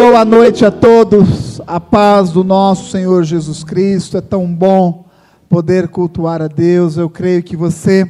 [0.00, 4.16] Boa noite a todos, a paz do nosso Senhor Jesus Cristo.
[4.16, 5.06] É tão bom
[5.48, 6.96] poder cultuar a Deus.
[6.96, 8.08] Eu creio que você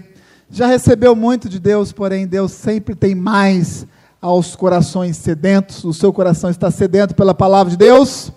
[0.51, 3.87] já recebeu muito de Deus, porém Deus sempre tem mais
[4.21, 5.83] aos corações sedentos.
[5.83, 8.31] O seu coração está sedento pela palavra de Deus?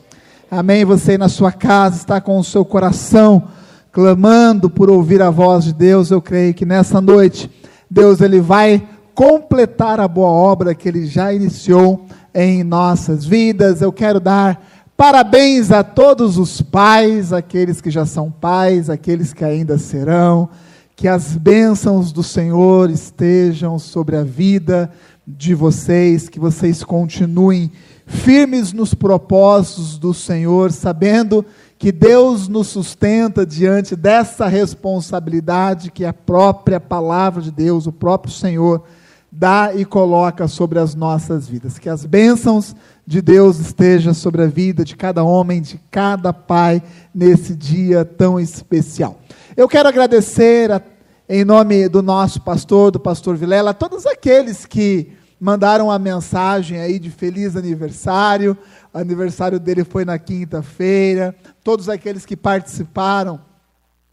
[0.50, 0.86] Amém.
[0.86, 3.50] Você na sua casa está com o seu coração
[3.92, 6.10] clamando por ouvir a voz de Deus.
[6.10, 7.52] Eu creio que nessa noite
[7.90, 8.82] Deus ele vai
[9.14, 13.82] completar a boa obra que ele já iniciou em nossas vidas.
[13.82, 14.62] Eu quero dar
[14.96, 20.50] parabéns a todos os pais, aqueles que já são pais, aqueles que ainda serão.
[20.96, 24.92] Que as bênçãos do Senhor estejam sobre a vida
[25.28, 27.72] de vocês, que vocês continuem
[28.06, 31.46] firmes nos propósitos do Senhor, sabendo
[31.78, 38.32] que Deus nos sustenta diante dessa responsabilidade que a própria palavra de Deus, o próprio
[38.32, 38.84] Senhor,
[39.32, 41.80] dá e coloca sobre as nossas vidas.
[41.80, 42.76] Que as bênçãos
[43.08, 46.84] de Deus estejam sobre a vida de cada homem, de cada pai,
[47.16, 49.20] nesse dia tão especial.
[49.56, 50.82] Eu quero agradecer, a,
[51.30, 56.80] em nome do nosso pastor, do pastor Vilela, a todos aqueles que mandaram a mensagem
[56.80, 58.58] aí de feliz aniversário.
[58.94, 61.34] O aniversário dele foi na quinta-feira.
[61.64, 63.40] Todos aqueles que participaram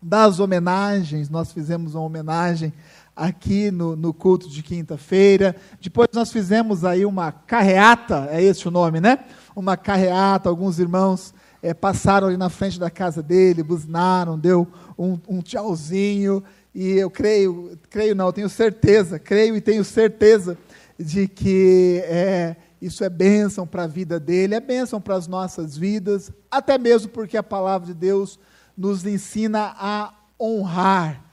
[0.01, 2.73] das homenagens, nós fizemos uma homenagem
[3.19, 5.57] aqui no, no culto de quinta-feira.
[5.81, 9.19] Depois nós fizemos aí uma carreata, é esse o nome, né?
[9.57, 15.19] Uma carreata, alguns irmãos é, passaram ali na frente da casa dele, buznaram, deu um,
[15.29, 20.57] um tchauzinho, e eu creio, creio não, tenho certeza, creio e tenho certeza
[20.97, 25.77] de que é, isso é bênção para a vida dele, é bênção para as nossas
[25.77, 28.39] vidas, até mesmo porque a palavra de Deus
[28.77, 31.28] nos ensina a honrar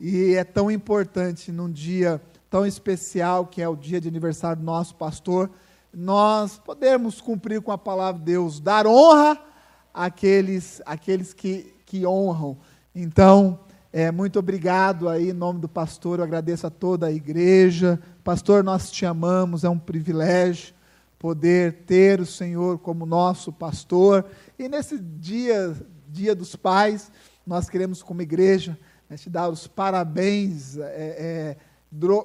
[0.00, 4.64] e é tão importante num dia tão especial, que é o dia de aniversário do
[4.64, 5.48] nosso pastor,
[5.94, 9.38] nós podemos cumprir com a palavra de Deus, dar honra
[9.94, 12.58] àqueles, àqueles que, que honram.
[12.92, 13.60] Então,
[13.92, 18.00] é, muito obrigado aí em nome do pastor, eu agradeço a toda a igreja.
[18.24, 20.74] Pastor, nós te amamos, é um privilégio
[21.18, 24.24] poder ter o Senhor como nosso pastor.
[24.58, 25.76] E nesse dia,
[26.08, 27.12] dia dos pais,
[27.46, 28.76] nós queremos como igreja
[29.10, 31.56] né, te dar os parabéns é, é,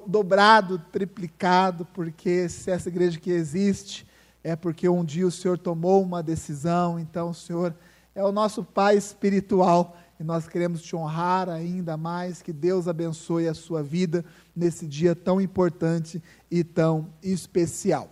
[0.06, 4.06] dobrado, triplicado, porque se essa igreja que existe
[4.44, 7.74] é porque um dia o Senhor tomou uma decisão, então o Senhor
[8.14, 12.40] é o nosso Pai espiritual e nós queremos te honrar ainda mais.
[12.40, 14.24] Que Deus abençoe a sua vida
[14.54, 18.08] nesse dia tão importante e tão especial.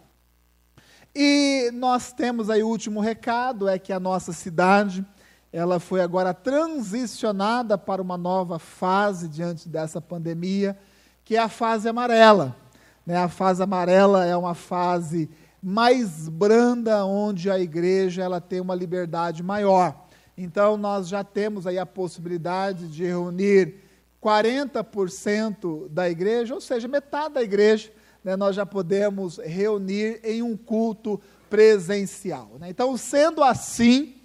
[1.14, 5.06] E nós temos aí o último recado: é que a nossa cidade
[5.54, 10.76] ela foi agora transicionada para uma nova fase diante dessa pandemia,
[11.24, 12.56] que é a fase amarela.
[13.06, 13.16] Né?
[13.16, 15.30] A fase amarela é uma fase
[15.62, 20.08] mais branda, onde a igreja ela tem uma liberdade maior.
[20.36, 23.76] Então, nós já temos aí a possibilidade de reunir
[24.20, 27.92] 40% da igreja, ou seja, metade da igreja,
[28.24, 32.56] né, nós já podemos reunir em um culto presencial.
[32.58, 32.70] Né?
[32.70, 34.16] Então, sendo assim,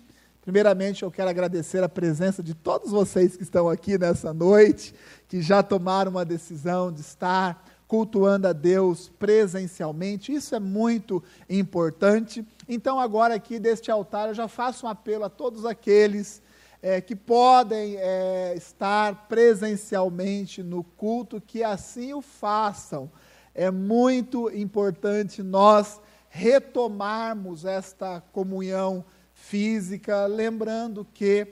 [0.50, 4.96] Primeiramente, eu quero agradecer a presença de todos vocês que estão aqui nessa noite,
[5.28, 10.34] que já tomaram uma decisão de estar cultuando a Deus presencialmente.
[10.34, 12.44] Isso é muito importante.
[12.68, 16.42] Então, agora aqui deste altar, eu já faço um apelo a todos aqueles
[16.82, 23.12] é, que podem é, estar presencialmente no culto, que assim o façam.
[23.54, 29.06] É muito importante nós retomarmos esta comunhão
[29.50, 31.48] física, lembrando que,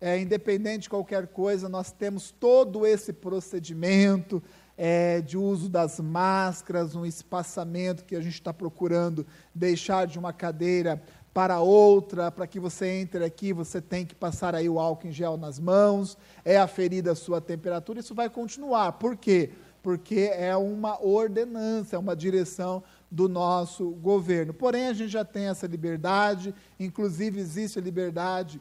[0.00, 4.40] é, independente de qualquer coisa, nós temos todo esse procedimento
[4.78, 10.32] é, de uso das máscaras, um espaçamento que a gente está procurando deixar de uma
[10.32, 11.02] cadeira
[11.34, 15.12] para outra, para que você entre aqui, você tem que passar aí o álcool em
[15.12, 18.92] gel nas mãos, é aferida a sua temperatura, isso vai continuar.
[18.92, 19.50] Por quê?
[19.82, 24.54] Porque é uma ordenança, é uma direção do nosso governo.
[24.54, 28.60] Porém, a gente já tem essa liberdade, inclusive existe a liberdade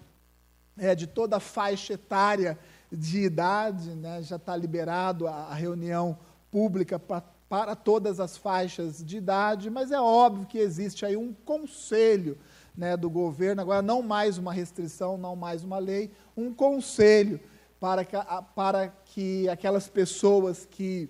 [0.77, 2.57] é, de toda a faixa etária
[2.91, 6.17] de idade, né, já está liberado a, a, reunião
[6.49, 11.31] pública pra, para todas as faixas de idade, mas é óbvio que existe aí um
[11.31, 12.37] conselho
[12.75, 17.39] né, do governo, agora não mais uma restrição, não mais uma lei, um conselho
[17.79, 18.15] para que,
[18.55, 21.09] para que aquelas pessoas que,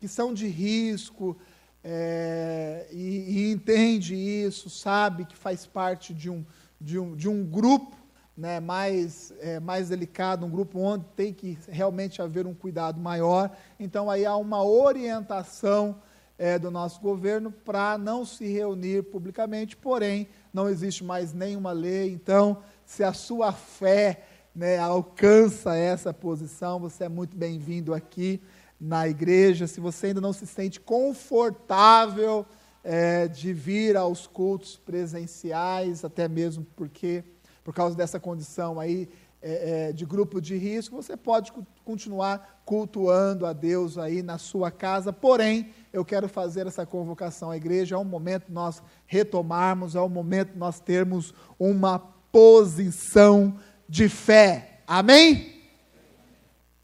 [0.00, 1.36] que são de risco,
[1.84, 6.44] é, e, e, entende isso, sabe que faz parte de um,
[6.80, 7.96] de um, de um grupo
[8.36, 13.50] né, mais, é, mais delicado, um grupo onde tem que realmente haver um cuidado maior.
[13.80, 16.00] Então, aí há uma orientação
[16.38, 22.12] é, do nosso governo para não se reunir publicamente, porém, não existe mais nenhuma lei.
[22.12, 24.24] Então, se a sua fé
[24.54, 28.40] né, alcança essa posição, você é muito bem-vindo aqui
[28.82, 29.68] na igreja.
[29.68, 32.44] Se você ainda não se sente confortável
[32.82, 37.22] é, de vir aos cultos presenciais, até mesmo porque,
[37.62, 39.08] por causa dessa condição aí
[39.40, 41.52] é, é, de grupo de risco, você pode
[41.84, 45.12] continuar cultuando a Deus aí na sua casa.
[45.12, 47.94] Porém, eu quero fazer essa convocação à igreja.
[47.94, 53.56] É um momento nós retomarmos, é um momento nós termos uma posição
[53.88, 54.80] de fé.
[54.88, 55.62] Amém?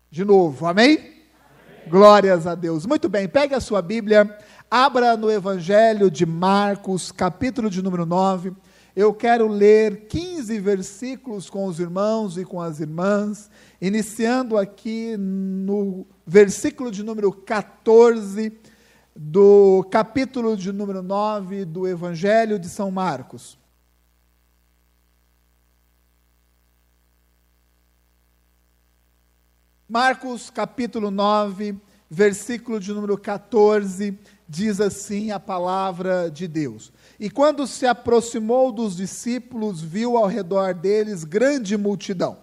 [0.09, 1.18] De novo, amém?
[1.89, 2.85] Glórias a Deus.
[2.85, 4.37] Muito bem, pegue a sua Bíblia,
[4.71, 8.53] abra no Evangelho de Marcos, capítulo de número 9.
[8.95, 13.51] Eu quero ler 15 versículos com os irmãos e com as irmãs,
[13.81, 18.53] iniciando aqui no versículo de número 14
[19.17, 23.58] do capítulo de número 9 do Evangelho de São Marcos.
[29.91, 31.75] Marcos capítulo 9,
[32.11, 36.93] versículo de número 14, diz assim a palavra de Deus.
[37.19, 42.37] E quando se aproximou dos discípulos, viu ao redor deles grande multidão,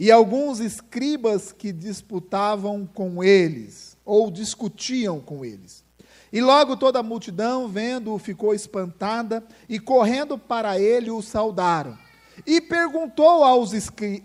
[0.00, 5.84] e alguns escribas que disputavam com eles, ou discutiam com eles.
[6.32, 11.96] E logo toda a multidão, vendo-o, ficou espantada, e correndo para ele o saudaram.
[12.44, 13.70] E perguntou aos,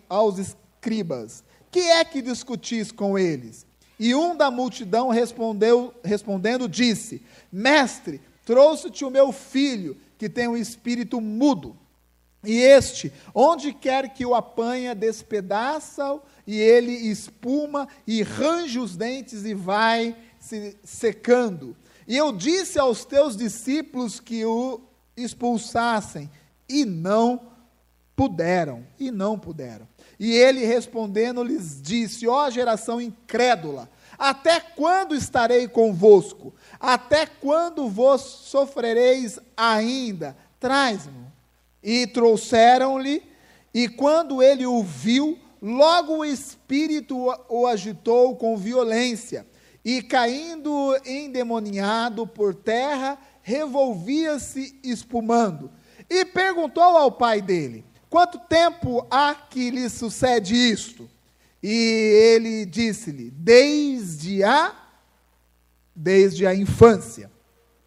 [0.09, 1.44] aos escribas:
[1.75, 3.66] que é que discutis com eles?
[4.00, 10.56] E um da multidão respondeu, respondendo, disse: Mestre, trouxe-te o meu filho, que tem um
[10.56, 11.75] espírito mudo.
[12.45, 19.44] E este, onde quer que o apanha, despedaça-o, e ele espuma e range os dentes
[19.44, 21.75] e vai se secando.
[22.07, 24.80] E eu disse aos teus discípulos que o
[25.18, 26.31] expulsassem,
[26.69, 27.51] e não
[28.16, 29.86] puderam, e não puderam.
[30.19, 36.53] E ele respondendo lhes disse: Ó geração incrédula, até quando estarei convosco?
[36.79, 40.35] Até quando vos sofrereis ainda?
[40.59, 41.25] Traz-me.
[41.83, 43.21] E trouxeram-lhe,
[43.73, 47.15] e quando ele o viu, logo o espírito
[47.50, 49.45] o agitou com violência,
[49.83, 55.69] e caindo endemoniado por terra, revolvia-se espumando.
[56.09, 57.85] E perguntou ao pai dele:
[58.15, 61.09] Quanto tempo há que lhe sucede isto?
[61.62, 64.73] E ele disse-lhe: Desde a
[65.94, 67.29] desde a infância.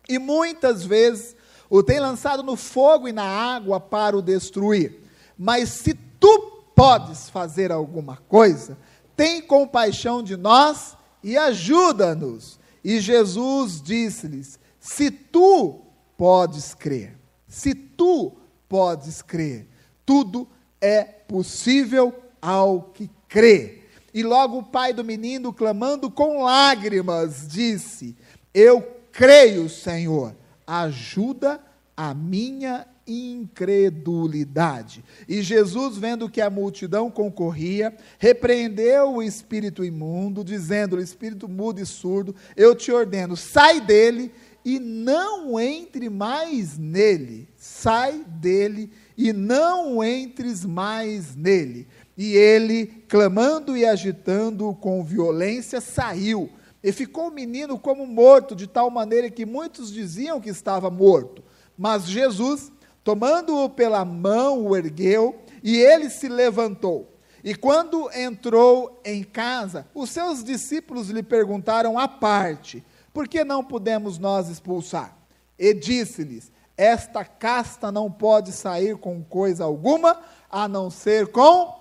[0.06, 1.34] E muitas vezes
[1.70, 5.00] o tem lançado no fogo e na água para o destruir.
[5.38, 8.76] Mas se tu podes fazer alguma coisa,
[9.16, 10.94] tem compaixão de nós
[11.24, 12.60] e ajuda-nos.
[12.84, 15.80] E Jesus disse-lhes: Se tu
[16.18, 18.36] podes crer, se tu
[18.68, 19.66] podes crer,
[20.08, 20.48] tudo
[20.80, 23.80] é possível ao que crê.
[24.14, 28.16] E logo o pai do menino, clamando com lágrimas, disse:
[28.54, 28.80] Eu
[29.12, 30.34] creio, Senhor,
[30.66, 31.60] ajuda
[31.94, 35.04] a minha incredulidade.
[35.28, 41.86] E Jesus, vendo que a multidão concorria, repreendeu o espírito imundo, dizendo: Espírito mudo e
[41.86, 44.32] surdo, eu te ordeno, sai dele
[44.64, 47.46] e não entre mais nele.
[47.56, 51.88] Sai dele e não entres mais nele.
[52.16, 56.48] E ele, clamando e agitando com violência, saiu.
[56.82, 61.42] E ficou o menino como morto, de tal maneira que muitos diziam que estava morto.
[61.76, 62.70] Mas Jesus,
[63.02, 67.18] tomando-o pela mão, o ergueu, e ele se levantou.
[67.42, 73.64] E quando entrou em casa, os seus discípulos lhe perguntaram à parte: Por que não
[73.64, 75.16] podemos nós expulsar?
[75.58, 81.76] E disse-lhes: esta casta não pode sair com coisa alguma, a não ser com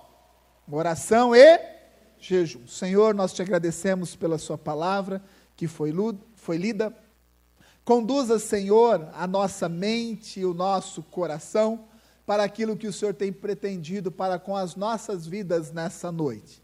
[0.68, 1.60] oração e
[2.18, 2.66] jejum.
[2.66, 5.22] Senhor, nós te agradecemos pela Sua palavra
[5.56, 5.94] que foi,
[6.34, 6.92] foi lida.
[7.84, 11.84] Conduza, Senhor, a nossa mente e o nosso coração
[12.26, 16.60] para aquilo que o Senhor tem pretendido para com as nossas vidas nessa noite.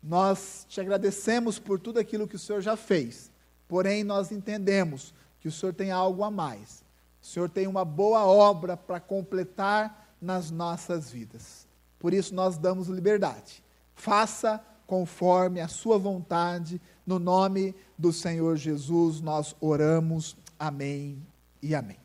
[0.00, 3.28] Nós te agradecemos por tudo aquilo que o Senhor já fez,
[3.66, 6.81] porém nós entendemos que o Senhor tem algo a mais
[7.22, 11.68] o Senhor tem uma boa obra para completar nas nossas vidas.
[11.98, 13.62] Por isso nós damos liberdade.
[13.94, 20.36] Faça conforme a sua vontade, no nome do Senhor Jesus nós oramos.
[20.58, 21.24] Amém
[21.62, 21.98] e amém.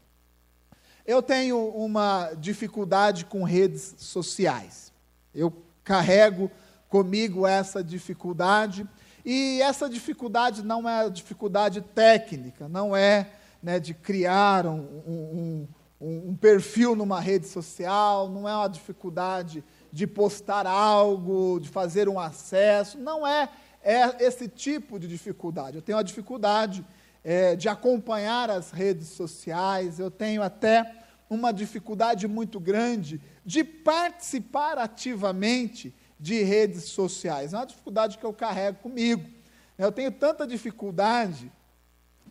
[1.05, 4.93] Eu tenho uma dificuldade com redes sociais.
[5.33, 5.51] Eu
[5.83, 6.51] carrego
[6.89, 8.87] comigo essa dificuldade,
[9.25, 13.29] e essa dificuldade não é dificuldade técnica, não é
[13.61, 15.67] né, de criar um, um,
[16.01, 22.07] um, um perfil numa rede social, não é uma dificuldade de postar algo, de fazer
[22.07, 23.49] um acesso, não é,
[23.83, 25.77] é esse tipo de dificuldade.
[25.77, 26.85] Eu tenho a dificuldade
[27.23, 34.77] é, de acompanhar as redes sociais, eu tenho até uma dificuldade muito grande de participar
[34.77, 37.53] ativamente de redes sociais.
[37.53, 39.29] É uma dificuldade que eu carrego comigo.
[39.77, 41.51] Eu tenho tanta dificuldade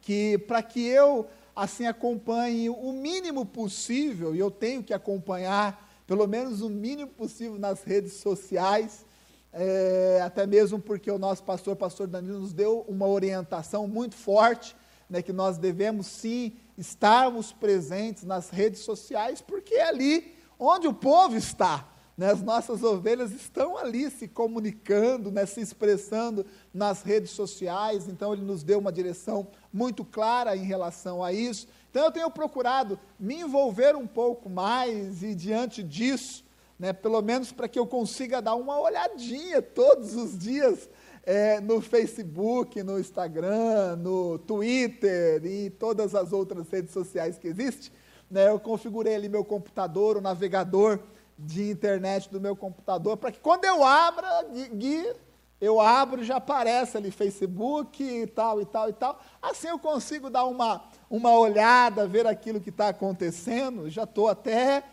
[0.07, 6.29] que para que eu assim acompanhe o mínimo possível, e eu tenho que acompanhar pelo
[6.29, 9.05] menos o mínimo possível nas redes sociais,
[9.53, 14.77] é, até mesmo porque o nosso pastor, pastor Danilo, nos deu uma orientação muito forte,
[15.11, 20.95] né, que nós devemos sim estarmos presentes nas redes sociais, porque é ali onde o
[20.95, 21.85] povo está.
[22.17, 28.33] Né, as nossas ovelhas estão ali se comunicando, né, se expressando nas redes sociais, então
[28.33, 31.69] ele nos deu uma direção muito clara em relação a isso.
[31.91, 36.43] Então eu tenho procurado me envolver um pouco mais e diante disso,
[36.79, 40.89] né, pelo menos para que eu consiga dar uma olhadinha todos os dias
[41.23, 47.93] é, no Facebook, no Instagram, no Twitter e todas as outras redes sociais que existem.
[48.31, 50.99] Né, eu configurei ali meu computador, o navegador
[51.39, 55.15] de internet do meu computador, para que quando eu abra, Gui,
[55.61, 59.21] eu abro já aparece ali Facebook e tal, e tal, e tal.
[59.41, 63.89] Assim eu consigo dar uma, uma olhada, ver aquilo que está acontecendo.
[63.89, 64.85] Já estou até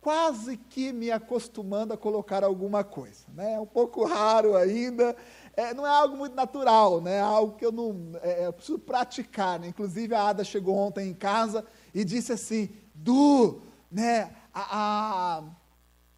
[0.00, 3.24] quase que me acostumando a colocar alguma coisa.
[3.34, 3.54] Né?
[3.54, 5.14] É um pouco raro ainda,
[5.56, 7.16] é, não é algo muito natural, né?
[7.16, 9.60] é algo que eu não é, eu preciso praticar.
[9.60, 9.68] Né?
[9.68, 15.42] Inclusive, a Ada chegou ontem em casa e disse assim: Du, né, a, a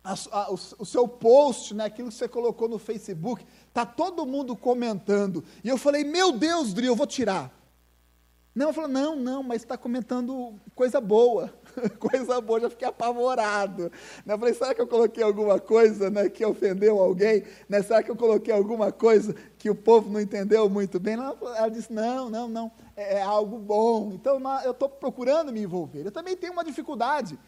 [0.05, 4.27] a, a, o, o, seu post, né, aquilo que você colocou no Facebook, tá todo
[4.27, 5.45] mundo comentando.
[5.63, 7.53] E eu falei, meu Deus, Dri, eu vou tirar.
[8.55, 11.55] Não, eu falei, não, não, mas está comentando coisa boa.
[11.99, 13.91] coisa boa, já fiquei apavorado.
[14.27, 17.45] Eu falei, será que eu coloquei alguma coisa né, que ofendeu alguém?
[17.67, 21.15] Né, será que eu coloquei alguma coisa que o povo não entendeu muito bem?
[21.15, 24.13] Ela, ela disse, não, não, não, é, é algo bom.
[24.13, 26.05] Então, eu estou procurando me envolver.
[26.05, 27.39] Eu também tenho uma dificuldade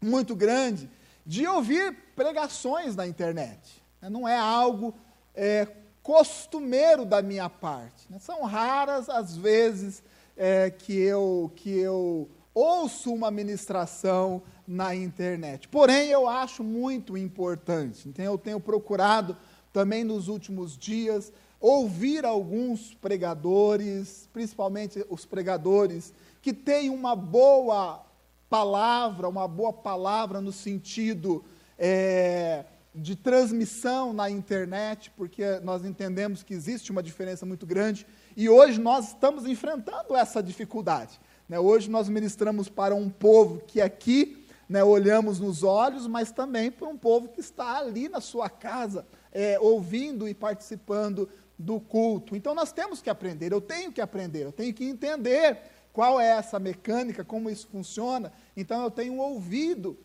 [0.00, 0.88] muito grande
[1.28, 3.82] de ouvir pregações na internet.
[4.00, 4.08] Né?
[4.08, 4.94] Não é algo
[5.34, 5.68] é,
[6.02, 8.10] costumeiro da minha parte.
[8.10, 8.18] Né?
[8.18, 10.02] São raras as vezes
[10.34, 15.68] é, que, eu, que eu ouço uma ministração na internet.
[15.68, 18.08] Porém, eu acho muito importante.
[18.08, 19.36] Então, eu tenho procurado
[19.70, 21.30] também nos últimos dias
[21.60, 28.02] ouvir alguns pregadores, principalmente os pregadores que têm uma boa
[28.48, 31.44] palavra, uma boa palavra no sentido
[31.78, 32.64] é,
[32.94, 38.80] de transmissão na internet, porque nós entendemos que existe uma diferença muito grande e hoje
[38.80, 41.20] nós estamos enfrentando essa dificuldade.
[41.48, 41.58] Né?
[41.58, 46.88] Hoje nós ministramos para um povo que aqui né, olhamos nos olhos, mas também para
[46.88, 51.28] um povo que está ali na sua casa, é, ouvindo e participando
[51.58, 52.36] do culto.
[52.36, 55.58] Então nós temos que aprender, eu tenho que aprender, eu tenho que entender
[55.98, 58.32] qual é essa mecânica, como isso funciona.
[58.56, 59.98] Então eu tenho ouvido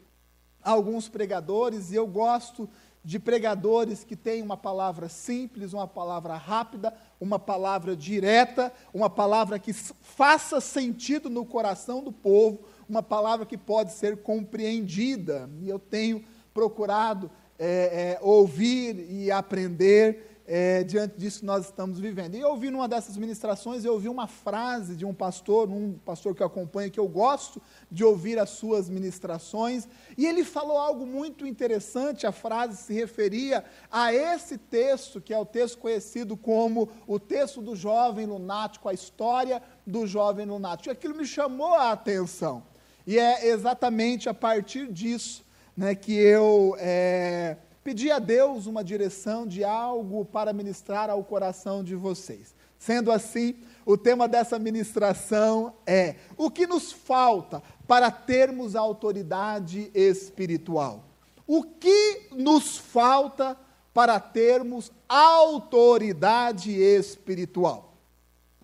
[0.63, 2.67] alguns pregadores e eu gosto
[3.03, 9.59] de pregadores que têm uma palavra simples, uma palavra rápida, uma palavra direta, uma palavra
[9.59, 15.47] que faça sentido no coração do povo, uma palavra que pode ser compreendida.
[15.61, 21.97] E eu tenho procurado é, é, ouvir e aprender é, diante disso que nós estamos
[21.97, 22.35] vivendo.
[22.35, 26.35] E eu ouvi numa dessas ministrações, eu ouvi uma frase de um pastor, um pastor
[26.35, 27.59] que eu acompanho, que eu gosto
[27.91, 33.65] de ouvir as suas ministrações, e ele falou algo muito interessante, a frase se referia
[33.91, 38.93] a esse texto, que é o texto conhecido como o texto do jovem lunático, a
[38.93, 40.87] história do jovem lunático.
[40.87, 42.61] E aquilo me chamou a atenção.
[43.07, 45.43] E é exatamente a partir disso
[45.75, 46.75] né, que eu...
[46.77, 52.55] É, pedir a Deus uma direção de algo para ministrar ao coração de vocês.
[52.79, 61.05] Sendo assim, o tema dessa ministração é: o que nos falta para termos autoridade espiritual?
[61.45, 63.57] O que nos falta
[63.93, 67.93] para termos autoridade espiritual?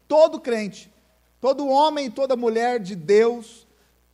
[0.08, 0.92] Todo crente,
[1.40, 3.69] todo homem toda mulher de Deus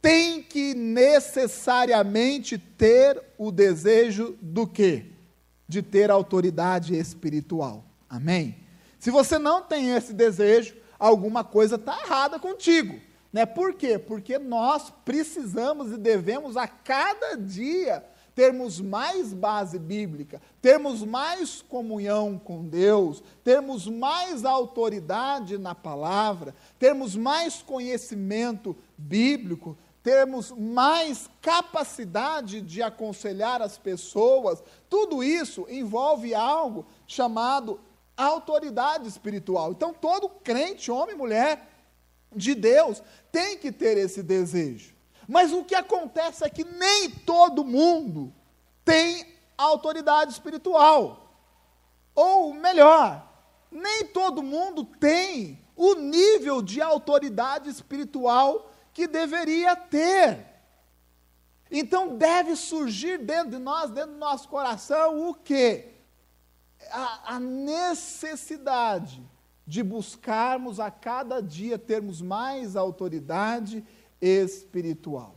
[0.06, 5.08] tem que necessariamente ter o desejo do quê?
[5.68, 7.84] De ter autoridade espiritual.
[8.08, 8.56] Amém?
[9.00, 13.00] Se você não tem esse desejo, alguma coisa está errada contigo.
[13.34, 13.48] Né?
[13.48, 13.98] Por quê?
[13.98, 18.04] Porque nós precisamos e devemos a cada dia
[18.36, 27.16] termos mais base bíblica, termos mais comunhão com Deus, termos mais autoridade na palavra, termos
[27.16, 37.80] mais conhecimento bíblico, termos mais capacidade de aconselhar as pessoas, tudo isso envolve algo chamado
[38.16, 39.72] autoridade espiritual.
[39.72, 41.68] Então, todo crente, homem e mulher
[42.36, 44.94] de Deus, tem que ter esse desejo.
[45.28, 48.32] Mas o que acontece é que nem todo mundo
[48.86, 49.26] tem
[49.58, 51.36] autoridade espiritual.
[52.14, 53.28] Ou melhor,
[53.72, 60.40] nem todo mundo tem o nível de autoridade espiritual que deveria ter.
[61.70, 65.90] Então deve surgir dentro de nós, dentro do nosso coração, o quê?
[66.90, 69.22] A, a, necessidade
[69.68, 73.84] de buscarmos a cada dia termos mais autoridade
[74.22, 75.36] espiritual.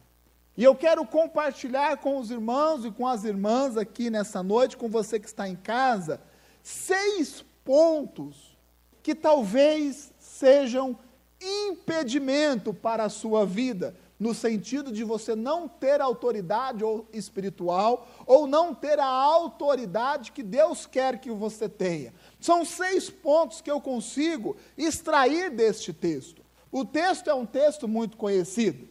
[0.56, 4.88] E eu quero compartilhar com os irmãos e com as irmãs aqui nessa noite, com
[4.88, 6.20] você que está em casa,
[6.62, 8.56] seis pontos
[9.02, 10.96] que talvez sejam
[11.40, 18.46] impedimento para a sua vida, no sentido de você não ter autoridade ou espiritual ou
[18.46, 22.12] não ter a autoridade que Deus quer que você tenha.
[22.40, 26.42] São seis pontos que eu consigo extrair deste texto.
[26.70, 28.88] O texto é um texto muito conhecido.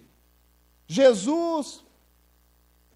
[0.88, 1.84] Jesus,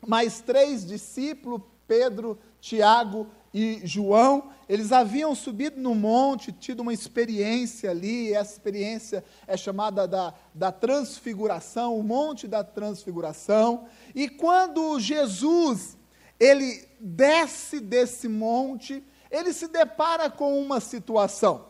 [0.08, 7.92] mais três discípulos, Pedro, Tiago e João, eles haviam subido no monte, tido uma experiência
[7.92, 13.88] ali, essa experiência é chamada da, da transfiguração, o monte da transfiguração.
[14.16, 15.98] E quando Jesus,
[16.40, 21.68] ele desce desse monte, ele se depara com uma situação.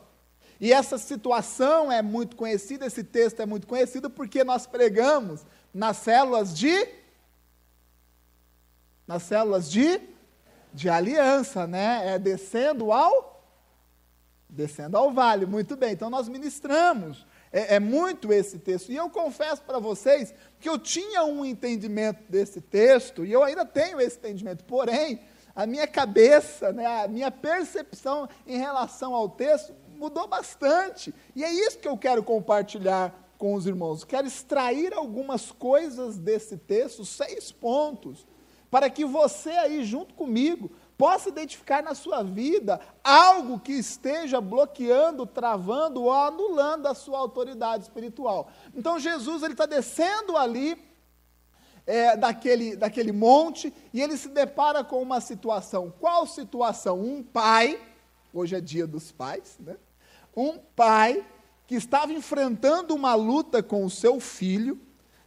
[0.60, 5.98] E essa situação é muito conhecida, esse texto é muito conhecido, porque nós pregamos nas
[5.98, 6.88] células de.
[9.08, 10.11] Nas células de
[10.74, 12.16] de aliança, né?
[12.16, 13.32] É descendo ao
[14.50, 15.46] descendo ao vale.
[15.46, 15.94] Muito bem.
[15.94, 17.26] Então nós ministramos.
[17.52, 18.92] É, é muito esse texto.
[18.92, 23.66] E eu confesso para vocês que eu tinha um entendimento desse texto e eu ainda
[23.66, 24.64] tenho esse entendimento.
[24.66, 25.22] Porém,
[25.56, 31.14] a minha cabeça, né, a minha percepção em relação ao texto mudou bastante.
[31.36, 34.04] E é isso que eu quero compartilhar com os irmãos.
[34.04, 38.26] Quero extrair algumas coisas desse texto, seis pontos,
[38.72, 45.26] para que você aí, junto comigo, possa identificar na sua vida algo que esteja bloqueando,
[45.26, 48.50] travando ou anulando a sua autoridade espiritual.
[48.74, 50.82] Então Jesus ele está descendo ali
[51.86, 55.94] é, daquele, daquele monte e ele se depara com uma situação.
[56.00, 57.02] Qual situação?
[57.02, 57.82] Um pai,
[58.34, 59.76] hoje é dia dos pais, né?
[60.38, 61.26] Um pai
[61.68, 64.80] que estava enfrentando uma luta com o seu filho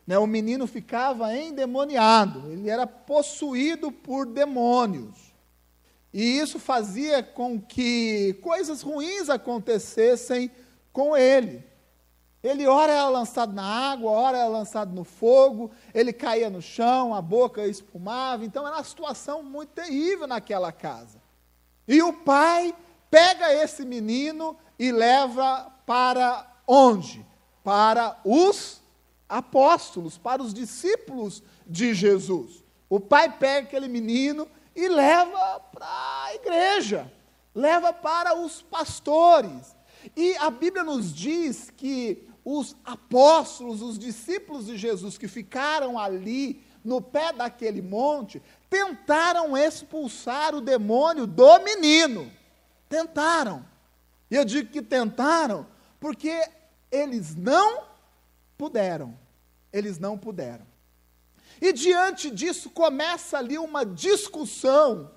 [0.06, 5.34] né, o menino ficava endemoniado, ele era possuído por demônios.
[6.12, 10.50] E isso fazia com que coisas ruins acontecessem
[10.92, 11.64] com ele.
[12.40, 17.14] Ele, ora era lançado na água, ora era lançado no fogo, ele caía no chão,
[17.14, 18.44] a boca espumava.
[18.44, 21.18] Então era uma situação muito terrível naquela casa.
[21.88, 22.74] E o pai
[23.10, 27.24] pega esse menino e leva para onde?
[27.64, 28.83] Para os
[29.34, 32.62] apóstolos, para os discípulos de Jesus.
[32.88, 35.86] O pai pega aquele menino e leva para
[36.24, 37.12] a igreja,
[37.52, 39.76] leva para os pastores.
[40.16, 46.62] E a Bíblia nos diz que os apóstolos, os discípulos de Jesus que ficaram ali
[46.84, 52.30] no pé daquele monte, tentaram expulsar o demônio do menino.
[52.88, 53.66] Tentaram.
[54.30, 55.66] E eu digo que tentaram
[55.98, 56.48] porque
[56.88, 57.82] eles não
[58.56, 59.23] puderam.
[59.74, 60.64] Eles não puderam.
[61.60, 65.10] E diante disso começa ali uma discussão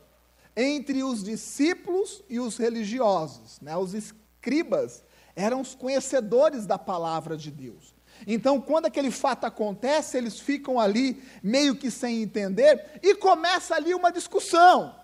[0.55, 3.61] entre os discípulos e os religiosos.
[3.61, 3.77] Né?
[3.77, 5.03] Os escribas
[5.35, 7.95] eram os conhecedores da palavra de Deus.
[8.25, 13.93] Então, quando aquele fato acontece, eles ficam ali meio que sem entender e começa ali
[13.93, 14.95] uma discussão.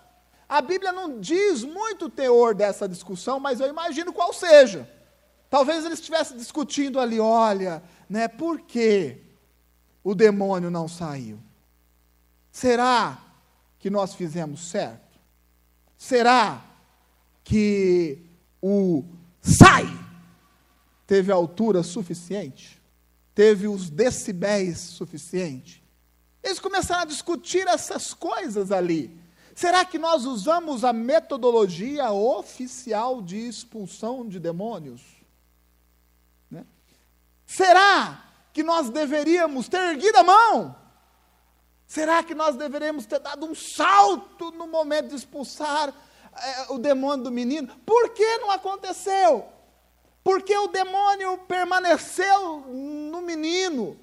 [0.48, 4.90] A Bíblia não diz muito o teor dessa discussão, mas eu imagino qual seja.
[5.48, 9.23] Talvez eles estivessem discutindo ali, olha, né, por que
[10.04, 11.40] o demônio não saiu?
[12.52, 13.18] Será
[13.78, 15.18] que nós fizemos certo?
[15.96, 16.62] Será
[17.42, 18.18] que
[18.62, 19.02] o
[19.40, 19.86] sai
[21.06, 22.80] teve altura suficiente?
[23.34, 25.82] Teve os decibéis suficientes?
[26.42, 29.18] Eles começaram a discutir essas coisas ali.
[29.54, 35.00] Será que nós usamos a metodologia oficial de expulsão de demônios?
[37.46, 38.23] Será
[38.54, 40.76] que nós deveríamos ter erguido a mão?
[41.86, 45.92] Será que nós deveríamos ter dado um salto no momento de expulsar
[46.32, 47.76] é, o demônio do menino?
[47.84, 49.44] Por que não aconteceu?
[50.22, 53.98] Porque o demônio permaneceu no menino.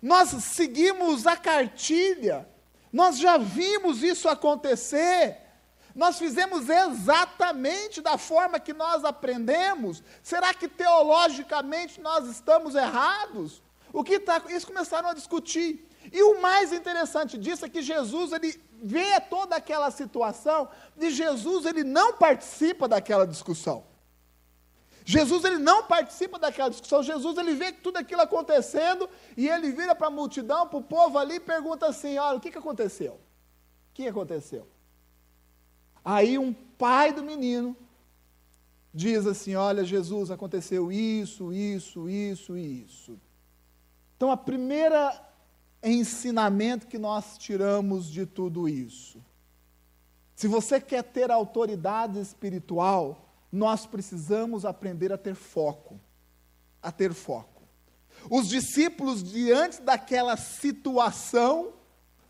[0.00, 2.46] nós seguimos a cartilha,
[2.92, 5.38] nós já vimos isso acontecer,
[5.94, 10.02] nós fizemos exatamente da forma que nós aprendemos.
[10.22, 13.62] Será que teologicamente nós estamos errados?
[13.92, 14.42] O que está?
[14.48, 15.88] Eles começaram a discutir.
[16.12, 20.68] E o mais interessante disso é que Jesus ele vê toda aquela situação
[20.98, 23.84] e Jesus ele não participa daquela discussão.
[25.04, 27.02] Jesus ele não participa daquela discussão.
[27.02, 31.16] Jesus ele vê tudo aquilo acontecendo e ele vira para a multidão, para o povo
[31.16, 33.14] ali e pergunta assim: olha, o que, que aconteceu?
[33.14, 33.20] O
[33.94, 34.68] que aconteceu?
[36.04, 37.76] Aí um pai do menino
[38.92, 43.20] diz assim: olha, Jesus, aconteceu isso, isso, isso isso.
[44.16, 45.22] Então a primeira
[45.82, 49.22] ensinamento que nós tiramos de tudo isso.
[50.34, 56.00] Se você quer ter autoridade espiritual, nós precisamos aprender a ter foco.
[56.82, 57.62] A ter foco.
[58.30, 61.72] Os discípulos, diante daquela situação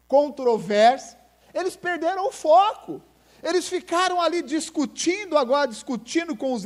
[0.07, 1.19] controversa,
[1.55, 3.03] eles perderam o foco.
[3.43, 6.65] Eles ficaram ali discutindo, agora discutindo com os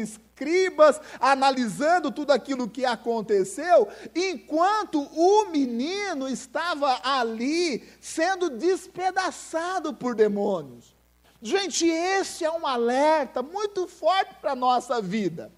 [1.19, 10.95] analisando tudo aquilo que aconteceu, enquanto o menino estava ali sendo despedaçado por demônios.
[11.43, 15.51] Gente, esse é um alerta muito forte para a nossa vida.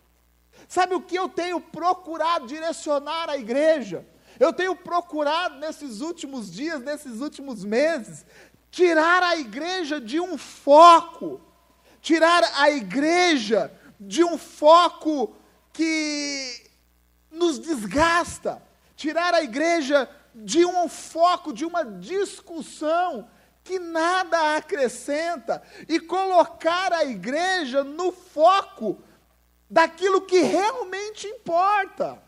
[0.68, 4.06] Sabe o que eu tenho procurado direcionar a igreja?
[4.38, 8.24] Eu tenho procurado nesses últimos dias, nesses últimos meses,
[8.70, 11.40] tirar a igreja de um foco,
[12.00, 13.72] tirar a igreja
[14.06, 15.36] de um foco
[15.72, 16.70] que
[17.30, 18.62] nos desgasta,
[18.96, 23.28] tirar a igreja de um foco, de uma discussão
[23.64, 29.00] que nada acrescenta e colocar a igreja no foco
[29.70, 32.20] daquilo que realmente importa.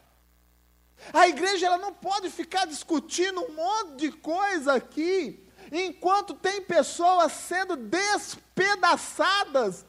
[1.12, 7.32] A igreja ela não pode ficar discutindo um monte de coisa aqui, enquanto tem pessoas
[7.32, 9.84] sendo despedaçadas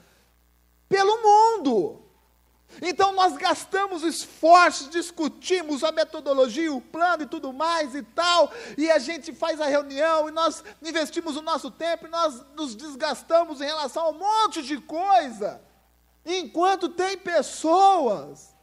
[0.87, 2.01] pelo mundo.
[2.81, 8.91] Então nós gastamos esforços, discutimos a metodologia, o plano e tudo mais e tal, e
[8.91, 13.61] a gente faz a reunião e nós investimos o nosso tempo e nós nos desgastamos
[13.61, 15.61] em relação a um monte de coisa,
[16.25, 18.53] enquanto tem pessoas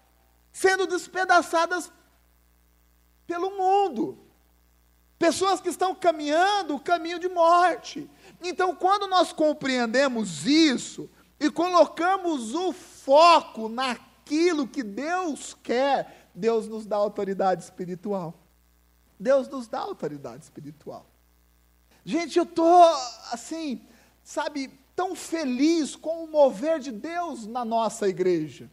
[0.52, 1.90] sendo despedaçadas
[3.26, 4.18] pelo mundo.
[5.18, 8.10] Pessoas que estão caminhando o caminho de morte.
[8.42, 11.08] Então, quando nós compreendemos isso,
[11.42, 18.32] e colocamos o foco naquilo que Deus quer, Deus nos dá autoridade espiritual.
[19.18, 21.04] Deus nos dá autoridade espiritual.
[22.04, 22.84] Gente, eu estou
[23.32, 23.82] assim,
[24.22, 28.70] sabe, tão feliz com o mover de Deus na nossa igreja.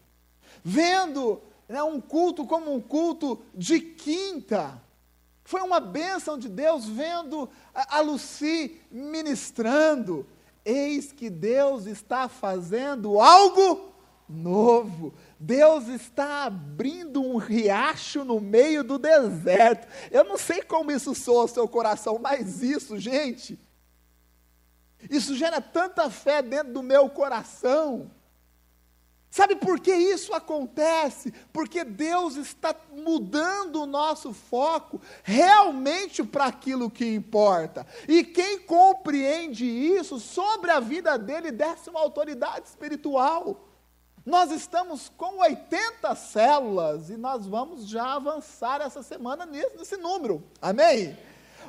[0.64, 4.80] Vendo né, um culto como um culto de quinta.
[5.44, 10.28] Foi uma bênção de Deus vendo a, a Luci ministrando
[10.70, 13.92] Eis que Deus está fazendo algo
[14.30, 15.12] novo.
[15.40, 19.88] Deus está abrindo um riacho no meio do deserto.
[20.12, 23.60] Eu não sei como isso soa ao seu coração, mas isso, gente,
[25.10, 28.12] isso gera tanta fé dentro do meu coração.
[29.30, 31.32] Sabe por que isso acontece?
[31.54, 37.86] Porque Deus está mudando o nosso foco realmente para aquilo que importa.
[38.08, 43.68] E quem compreende isso sobre a vida dele desce uma autoridade espiritual.
[44.26, 50.44] Nós estamos com 80 células e nós vamos já avançar essa semana nesse, nesse número.
[50.60, 51.16] Amém?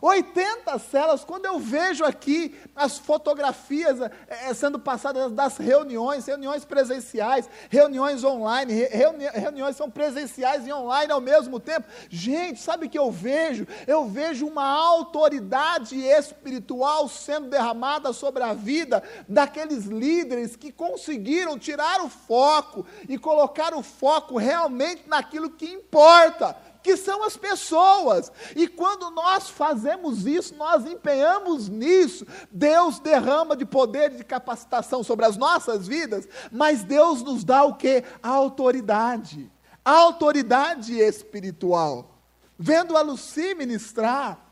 [0.00, 7.48] 80 células, quando eu vejo aqui as fotografias é, sendo passadas das reuniões, reuniões presenciais,
[7.68, 11.86] reuniões online, reuni reuniões são presenciais e online ao mesmo tempo.
[12.08, 13.66] Gente, sabe o que eu vejo?
[13.86, 22.00] Eu vejo uma autoridade espiritual sendo derramada sobre a vida daqueles líderes que conseguiram tirar
[22.00, 28.30] o foco e colocar o foco realmente naquilo que importa que são as pessoas.
[28.56, 35.02] E quando nós fazemos isso, nós empenhamos nisso, Deus derrama de poder e de capacitação
[35.02, 38.04] sobre as nossas vidas, mas Deus nos dá o que?
[38.22, 39.50] Autoridade.
[39.84, 42.18] Autoridade espiritual.
[42.58, 44.50] Vendo a Luci ministrar,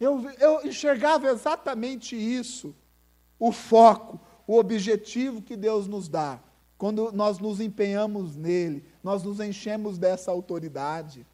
[0.00, 2.74] eu, eu enxergava exatamente isso,
[3.38, 6.40] o foco, o objetivo que Deus nos dá,
[6.76, 11.26] quando nós nos empenhamos nele, nós nos enchemos dessa autoridade.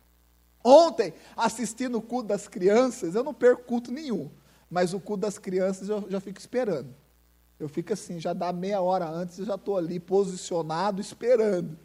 [0.62, 4.28] Ontem, assistindo o culto das crianças, eu não perco culto nenhum,
[4.68, 6.92] mas o culto das crianças eu já fico esperando.
[7.58, 11.78] Eu fico assim, já dá meia hora antes, eu já estou ali posicionado, esperando.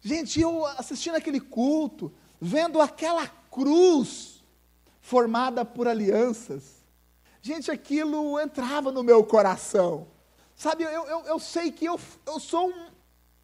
[0.00, 4.42] Gente, eu assistindo aquele culto, vendo aquela cruz
[5.00, 6.82] formada por alianças.
[7.40, 10.06] Gente, aquilo entrava no meu coração.
[10.54, 12.91] Sabe, eu, eu, eu sei que eu, eu sou um,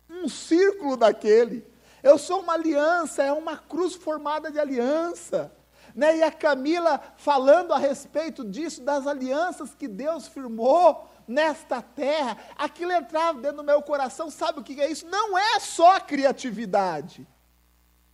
[0.09, 1.65] um círculo daquele.
[2.03, 5.53] Eu sou uma aliança, é uma cruz formada de aliança.
[5.95, 6.19] Né?
[6.19, 12.93] E a Camila falando a respeito disso, das alianças que Deus firmou nesta terra, aquilo
[12.93, 14.31] entrava dentro do meu coração.
[14.31, 15.07] Sabe o que é isso?
[15.07, 17.27] Não é só criatividade.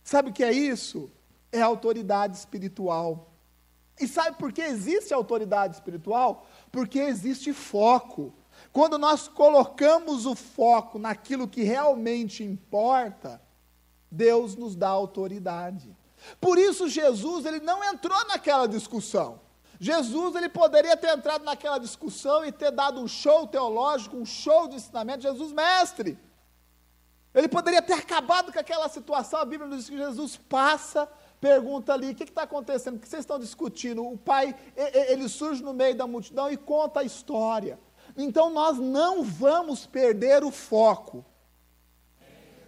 [0.03, 1.11] Sabe o que é isso?
[1.51, 3.31] É autoridade espiritual.
[3.99, 6.45] E sabe por que existe autoridade espiritual?
[6.71, 8.33] Porque existe foco.
[8.75, 13.41] Quando nós colocamos o foco naquilo que realmente importa,
[14.11, 15.95] Deus nos dá autoridade.
[16.41, 19.39] Por isso Jesus, ele não entrou naquela discussão.
[19.79, 24.67] Jesus, ele poderia ter entrado naquela discussão e ter dado um show teológico, um show
[24.67, 26.19] de ensinamento, Jesus mestre.
[27.33, 31.07] Ele poderia ter acabado com aquela situação, a Bíblia nos diz que Jesus passa
[31.39, 32.97] pergunta ali: o que está acontecendo?
[32.97, 34.05] O que vocês estão discutindo?
[34.05, 37.79] O pai, ele surge no meio da multidão e conta a história.
[38.17, 41.25] Então nós não vamos perder o foco.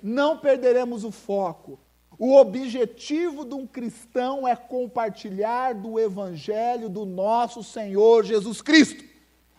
[0.02, 1.80] Não perderemos o foco.
[2.20, 9.04] O objetivo de um cristão é compartilhar do evangelho do nosso Senhor Jesus Cristo.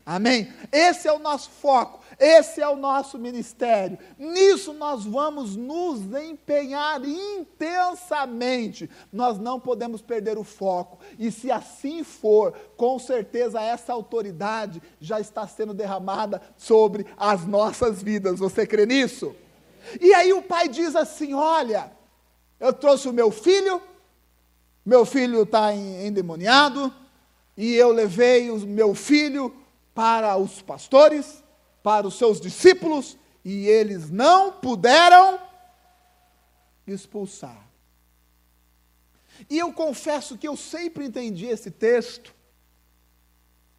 [0.05, 0.51] Amém?
[0.73, 3.97] Esse é o nosso foco, esse é o nosso ministério.
[4.19, 8.91] Nisso nós vamos nos empenhar intensamente.
[9.13, 10.99] Nós não podemos perder o foco.
[11.17, 18.03] E se assim for, com certeza essa autoridade já está sendo derramada sobre as nossas
[18.03, 18.41] vidas.
[18.41, 19.35] Você crê nisso?
[20.01, 21.93] E aí o pai diz assim: Olha,
[22.59, 23.81] eu trouxe o meu filho,
[24.85, 26.93] meu filho está endemoniado,
[27.57, 29.55] e eu levei o meu filho
[29.95, 31.43] para os pastores,
[31.89, 35.41] para os seus discípulos, e eles não puderam
[36.87, 37.67] expulsar.
[39.49, 42.35] E eu confesso que eu sempre entendi esse texto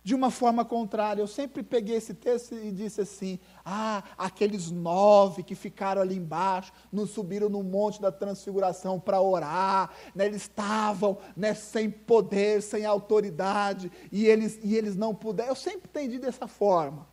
[0.03, 1.21] de uma forma contrária.
[1.21, 6.73] Eu sempre peguei esse texto e disse assim: ah, aqueles nove que ficaram ali embaixo,
[6.91, 12.85] não subiram no monte da transfiguração para orar, né, eles estavam né, sem poder, sem
[12.85, 15.49] autoridade, e eles, e eles não puderam.
[15.49, 17.07] Eu sempre entendi dessa forma.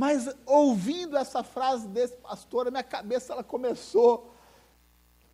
[0.00, 4.34] Mas ouvindo essa frase desse pastor, a minha cabeça ela começou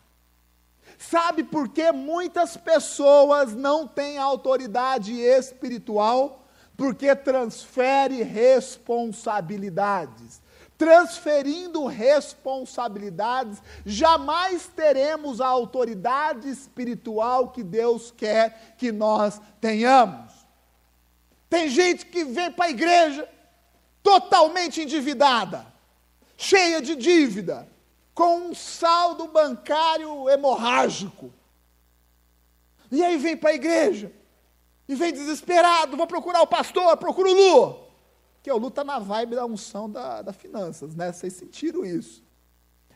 [0.97, 6.44] Sabe por que muitas pessoas não têm autoridade espiritual?
[6.75, 10.43] Porque transfere responsabilidades
[10.77, 20.33] transferindo responsabilidades, jamais teremos a autoridade espiritual que Deus quer que nós tenhamos.
[21.49, 23.29] Tem gente que vem para a igreja
[24.03, 25.65] totalmente endividada,
[26.35, 27.67] cheia de dívida,
[28.13, 31.33] com um saldo bancário hemorrágico.
[32.91, 34.11] E aí vem para a igreja
[34.87, 37.85] e vem desesperado, vou procurar o pastor, procura o Lu.
[38.35, 41.11] Porque o Lu está na vibe da unção da, da finanças, né?
[41.11, 42.23] Vocês sentiram isso.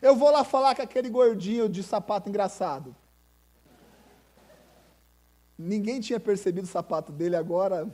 [0.00, 2.94] Eu vou lá falar com aquele gordinho de sapato engraçado.
[5.58, 7.86] Ninguém tinha percebido o sapato dele agora.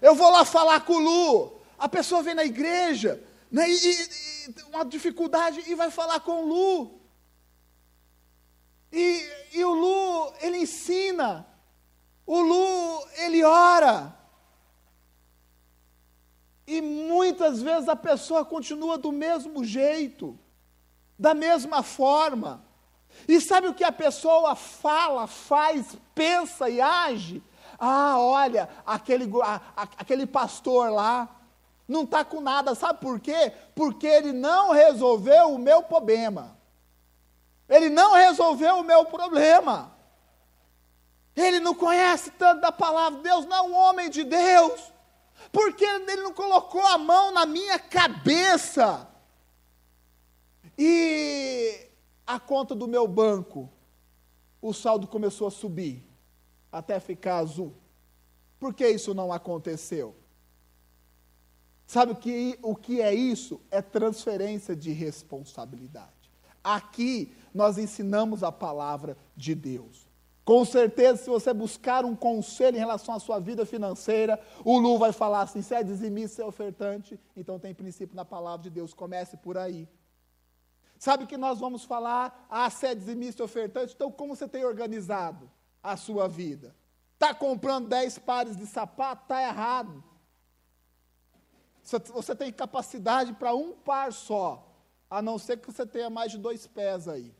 [0.00, 1.60] Eu vou lá falar com o Lu.
[1.76, 6.46] A pessoa vem na igreja, né, e, e, uma dificuldade, e vai falar com o
[6.46, 7.00] Lu.
[8.92, 11.46] E, e o Lu, ele ensina.
[12.26, 14.14] O Lu, ele ora.
[16.66, 20.38] E muitas vezes a pessoa continua do mesmo jeito,
[21.18, 22.64] da mesma forma.
[23.28, 27.42] E sabe o que a pessoa fala, faz, pensa e age?
[27.78, 31.28] Ah, olha, aquele, a, a, aquele pastor lá
[31.86, 33.52] não está com nada, sabe por quê?
[33.74, 36.56] Porque ele não resolveu o meu problema.
[37.68, 39.93] Ele não resolveu o meu problema.
[41.36, 44.92] Ele não conhece tanto da palavra de Deus, não é um homem de Deus.
[45.50, 49.08] Porque ele não colocou a mão na minha cabeça.
[50.78, 51.88] E
[52.26, 53.70] a conta do meu banco,
[54.60, 56.04] o saldo começou a subir,
[56.70, 57.74] até ficar azul.
[58.58, 60.16] Por que isso não aconteceu?
[61.86, 63.60] Sabe o que, o que é isso?
[63.70, 66.10] É transferência de responsabilidade.
[66.62, 70.03] Aqui nós ensinamos a palavra de Deus.
[70.44, 74.98] Com certeza, se você buscar um conselho em relação à sua vida financeira, o Lu
[74.98, 78.70] vai falar assim: se é dizimista, se é ofertante, então tem princípio na palavra de
[78.70, 79.88] Deus, comece por aí.
[80.98, 84.64] Sabe que nós vamos falar, ah, se é dizimista e ofertante, então como você tem
[84.64, 85.50] organizado
[85.82, 86.74] a sua vida?
[87.14, 89.22] Está comprando 10 pares de sapato?
[89.22, 90.04] Está errado.
[91.82, 94.66] Você tem capacidade para um par só,
[95.08, 97.34] a não ser que você tenha mais de dois pés aí.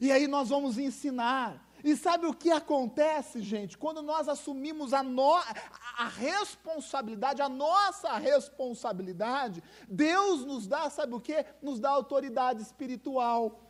[0.00, 1.68] E aí nós vamos ensinar.
[1.84, 3.76] E sabe o que acontece, gente?
[3.76, 11.20] Quando nós assumimos a, no, a responsabilidade, a nossa responsabilidade, Deus nos dá, sabe o
[11.20, 11.44] que?
[11.62, 13.60] Nos dá autoridade espiritual.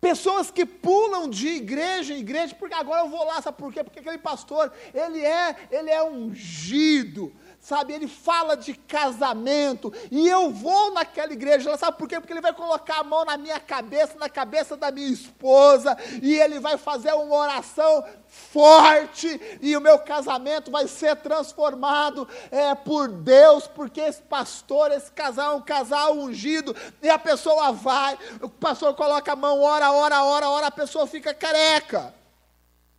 [0.00, 3.82] Pessoas que pulam de igreja em igreja, porque agora eu vou lá, sabe por quê?
[3.82, 7.92] Porque aquele pastor, ele é, ele é ungido, sabe?
[7.92, 12.18] Ele fala de casamento, e eu vou naquela igreja, sabe por quê?
[12.20, 16.38] Porque ele vai colocar a mão na minha cabeça, na cabeça da minha esposa, e
[16.38, 23.08] ele vai fazer uma oração forte, e o meu casamento vai ser transformado é, por
[23.08, 28.48] Deus, porque esse pastor, esse casal é um casal ungido, e a pessoa vai, o
[28.48, 32.14] pastor coloca a mão, ora, ora, ora, ora, a pessoa fica careca.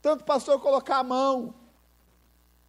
[0.02, 1.54] Tanto pastor colocar a mão.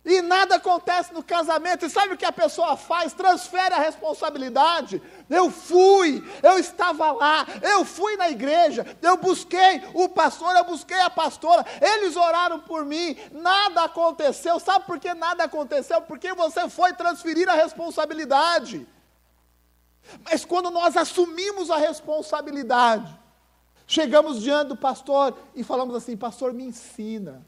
[0.02, 1.84] E nada acontece no casamento.
[1.84, 3.12] E sabe o que a pessoa faz?
[3.12, 5.00] Transfere a responsabilidade.
[5.28, 10.98] Eu fui, eu estava lá, eu fui na igreja, eu busquei o pastor, eu busquei
[11.00, 14.58] a pastora, eles oraram por mim, nada aconteceu.
[14.58, 16.00] Sabe por que nada aconteceu?
[16.00, 18.86] Porque você foi transferir a responsabilidade.
[20.24, 23.06] Mas quando nós assumimos a responsabilidade,
[23.86, 27.46] chegamos diante do pastor e falamos assim: Pastor, me ensina,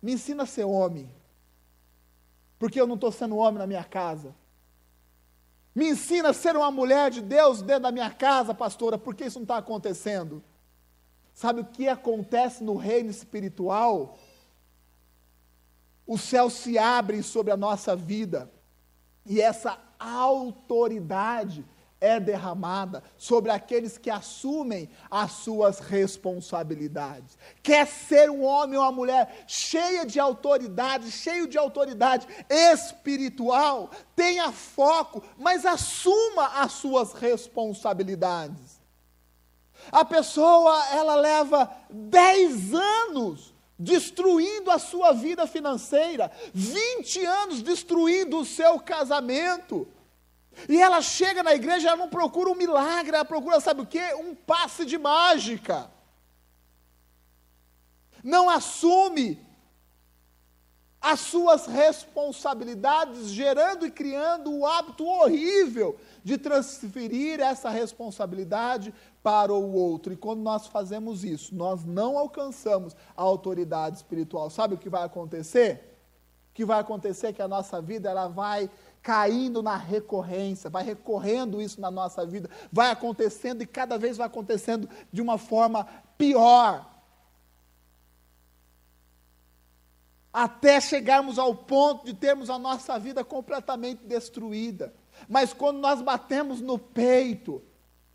[0.00, 1.17] me ensina a ser homem
[2.58, 4.34] porque eu não estou sendo homem na minha casa.
[5.74, 9.38] Me ensina a ser uma mulher de Deus dentro da minha casa, pastora, porque isso
[9.38, 10.42] não está acontecendo.
[11.32, 14.18] Sabe o que acontece no reino espiritual?
[16.04, 18.50] Os céus se abrem sobre a nossa vida,
[19.24, 21.64] e essa autoridade
[22.00, 27.36] é derramada sobre aqueles que assumem as suas responsabilidades.
[27.62, 34.52] Quer ser um homem ou uma mulher cheia de autoridade, cheio de autoridade espiritual, tenha
[34.52, 38.78] foco, mas assuma as suas responsabilidades.
[39.90, 48.44] A pessoa, ela leva 10 anos destruindo a sua vida financeira, 20 anos destruindo o
[48.44, 49.86] seu casamento,
[50.68, 54.14] e ela chega na igreja, ela não procura um milagre, ela procura, sabe o quê?
[54.14, 55.90] Um passe de mágica.
[58.22, 59.46] Não assume
[61.00, 68.92] as suas responsabilidades, gerando e criando o hábito horrível de transferir essa responsabilidade
[69.22, 70.12] para o outro.
[70.12, 74.50] E quando nós fazemos isso, nós não alcançamos a autoridade espiritual.
[74.50, 75.96] Sabe o que vai acontecer?
[76.50, 78.68] O que vai acontecer é que a nossa vida ela vai
[79.02, 84.26] caindo na recorrência, vai recorrendo isso na nossa vida, vai acontecendo e cada vez vai
[84.26, 86.86] acontecendo de uma forma pior.
[90.32, 94.92] Até chegarmos ao ponto de termos a nossa vida completamente destruída.
[95.28, 97.62] Mas quando nós batemos no peito,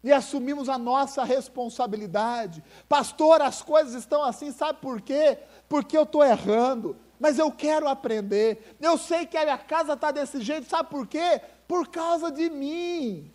[0.04, 2.62] e assumimos a nossa responsabilidade.
[2.90, 5.40] Pastor, as coisas estão assim, sabe por quê?
[5.70, 8.76] Porque eu estou errando, mas eu quero aprender.
[8.80, 11.42] Eu sei que a minha casa está desse jeito, sabe por quê?
[11.68, 13.34] Por causa de mim.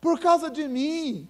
[0.00, 1.28] Por causa de mim.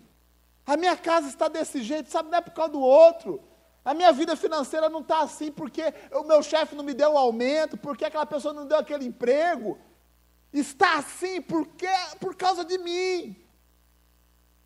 [0.67, 2.31] A minha casa está desse jeito, sabe?
[2.31, 3.41] Não é por causa do outro.
[3.85, 5.83] A minha vida financeira não está assim porque
[6.13, 9.79] o meu chefe não me deu o aumento, porque aquela pessoa não deu aquele emprego.
[10.53, 13.37] Está assim porque, por causa de mim.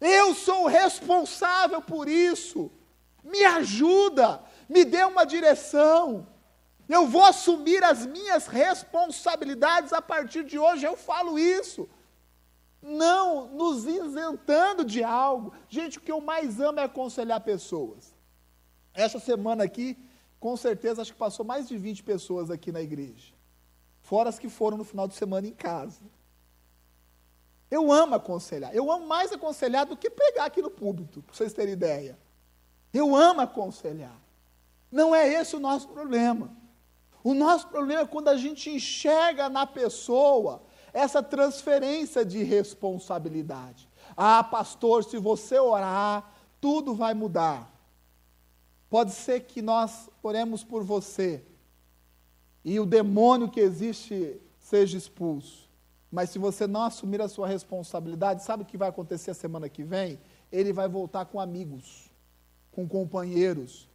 [0.01, 2.71] Eu sou responsável por isso.
[3.25, 6.29] Me ajuda, me dê uma direção.
[6.89, 11.89] Eu vou assumir as minhas responsabilidades a partir de hoje, eu falo isso.
[12.81, 15.53] Não nos isentando de algo.
[15.69, 18.15] Gente, o que eu mais amo é aconselhar pessoas.
[18.95, 19.99] Essa semana aqui,
[20.41, 23.35] com certeza, acho que passou mais de 20 pessoas aqui na igreja.
[24.01, 26.01] Fora as que foram no final de semana em casa.
[27.71, 28.75] Eu amo aconselhar.
[28.75, 32.19] Eu amo mais aconselhar do que pregar aqui no púlpito, para vocês terem ideia.
[32.95, 34.19] Eu amo aconselhar.
[34.91, 36.57] Não é esse o nosso problema.
[37.23, 40.63] O nosso problema é quando a gente enxerga na pessoa
[40.93, 43.89] essa transferência de responsabilidade.
[44.17, 47.71] Ah, pastor, se você orar, tudo vai mudar.
[48.89, 51.45] Pode ser que nós oremos por você
[52.65, 55.69] e o demônio que existe seja expulso.
[56.11, 59.69] Mas se você não assumir a sua responsabilidade, sabe o que vai acontecer a semana
[59.69, 60.19] que vem?
[60.51, 62.11] Ele vai voltar com amigos,
[62.73, 63.89] com companheiros,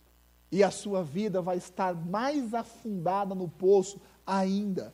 [0.53, 4.93] e a sua vida vai estar mais afundada no poço ainda.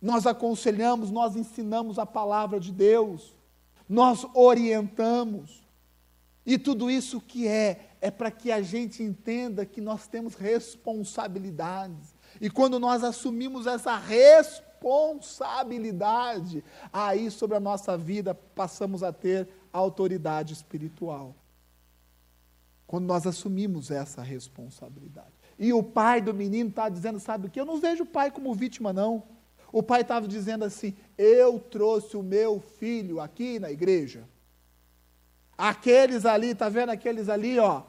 [0.00, 3.34] Nós aconselhamos, nós ensinamos a palavra de Deus,
[3.88, 5.66] nós orientamos.
[6.44, 12.14] E tudo isso que é, é para que a gente entenda que nós temos responsabilidades.
[12.38, 16.62] E quando nós assumimos essa responsabilidade,
[16.92, 21.34] aí sobre a nossa vida passamos a ter autoridade espiritual.
[22.88, 25.34] Quando nós assumimos essa responsabilidade.
[25.58, 27.60] E o pai do menino está dizendo: sabe o que?
[27.60, 29.24] Eu não vejo o pai como vítima, não.
[29.70, 34.26] O pai estava dizendo assim: eu trouxe o meu filho aqui na igreja.
[35.56, 37.82] Aqueles ali, está vendo aqueles ali, ó,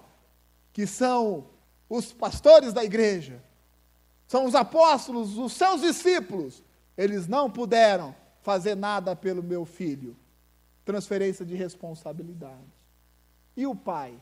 [0.74, 1.48] que são
[1.88, 3.42] os pastores da igreja,
[4.28, 6.62] são os apóstolos, os seus discípulos.
[6.98, 10.18] Eles não puderam fazer nada pelo meu filho.
[10.84, 12.68] Transferência de responsabilidade.
[13.56, 14.20] E o pai?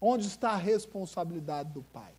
[0.00, 2.12] Onde está a responsabilidade do pai?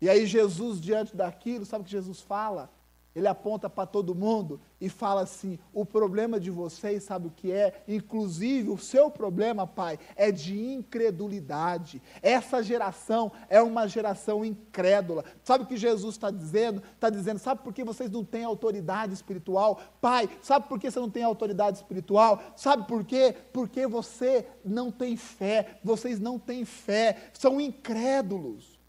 [0.00, 2.70] E aí Jesus, diante daquilo, sabe o que Jesus fala?
[3.14, 7.52] Ele aponta para todo mundo e fala assim: o problema de vocês, sabe o que
[7.52, 7.82] é?
[7.86, 12.02] Inclusive, o seu problema, pai, é de incredulidade.
[12.22, 15.24] Essa geração é uma geração incrédula.
[15.44, 16.82] Sabe o que Jesus está dizendo?
[16.94, 19.78] Está dizendo: sabe por que vocês não têm autoridade espiritual?
[20.00, 22.42] Pai, sabe por que você não tem autoridade espiritual?
[22.56, 23.34] Sabe por quê?
[23.52, 25.78] Porque você não tem fé.
[25.84, 28.81] Vocês não têm fé, são incrédulos.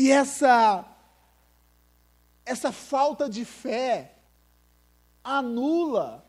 [0.00, 0.86] E essa
[2.42, 4.14] essa falta de fé
[5.22, 6.24] anula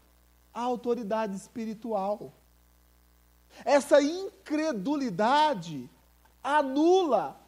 [0.53, 2.33] a autoridade espiritual.
[3.63, 5.89] Essa incredulidade
[6.43, 7.39] anula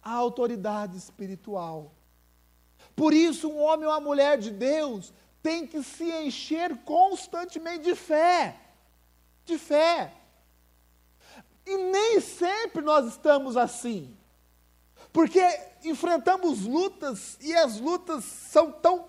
[0.00, 1.90] a autoridade espiritual.
[2.94, 5.12] Por isso, um homem ou uma mulher de Deus
[5.42, 8.56] tem que se encher constantemente de fé.
[9.44, 10.14] De fé.
[11.66, 14.16] E nem sempre nós estamos assim.
[15.12, 15.40] Porque
[15.84, 19.06] enfrentamos lutas e as lutas são tão,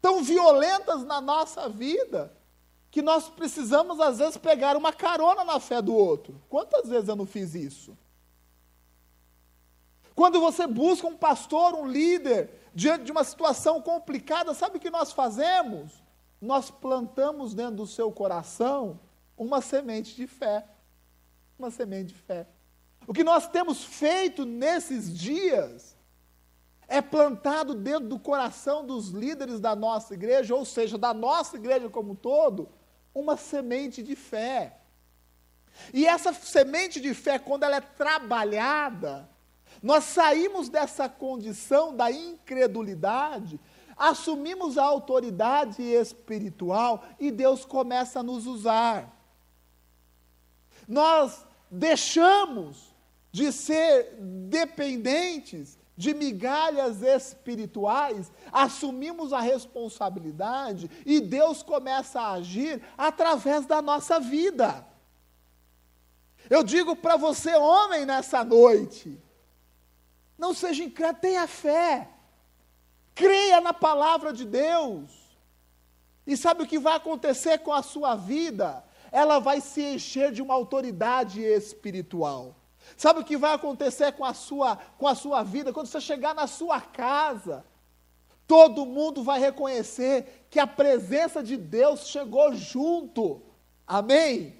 [0.00, 2.32] tão violentas na nossa vida
[2.90, 6.42] que nós precisamos, às vezes, pegar uma carona na fé do outro.
[6.48, 7.96] Quantas vezes eu não fiz isso?
[10.14, 14.88] Quando você busca um pastor, um líder, diante de uma situação complicada, sabe o que
[14.88, 15.92] nós fazemos?
[16.40, 18.98] Nós plantamos dentro do seu coração
[19.36, 20.66] uma semente de fé.
[21.58, 22.46] Uma semente de fé.
[23.06, 25.96] O que nós temos feito nesses dias
[26.88, 31.88] é plantado dentro do coração dos líderes da nossa igreja, ou seja, da nossa igreja
[31.88, 32.68] como um todo,
[33.14, 34.78] uma semente de fé.
[35.92, 39.28] E essa semente de fé, quando ela é trabalhada,
[39.82, 43.60] nós saímos dessa condição da incredulidade,
[43.96, 49.12] assumimos a autoridade espiritual e Deus começa a nos usar.
[50.88, 52.95] Nós deixamos
[53.30, 63.64] de ser dependentes de migalhas espirituais, assumimos a responsabilidade e Deus começa a agir através
[63.64, 64.86] da nossa vida.
[66.50, 69.18] Eu digo para você, homem, nessa noite,
[70.38, 72.08] não seja incrédulo, tenha fé,
[73.14, 75.26] creia na palavra de Deus,
[76.26, 78.84] e sabe o que vai acontecer com a sua vida?
[79.12, 82.56] Ela vai se encher de uma autoridade espiritual.
[82.96, 86.34] Sabe o que vai acontecer com a sua, com a sua vida quando você chegar
[86.34, 87.64] na sua casa?
[88.46, 93.42] Todo mundo vai reconhecer que a presença de Deus chegou junto.
[93.86, 94.58] Amém?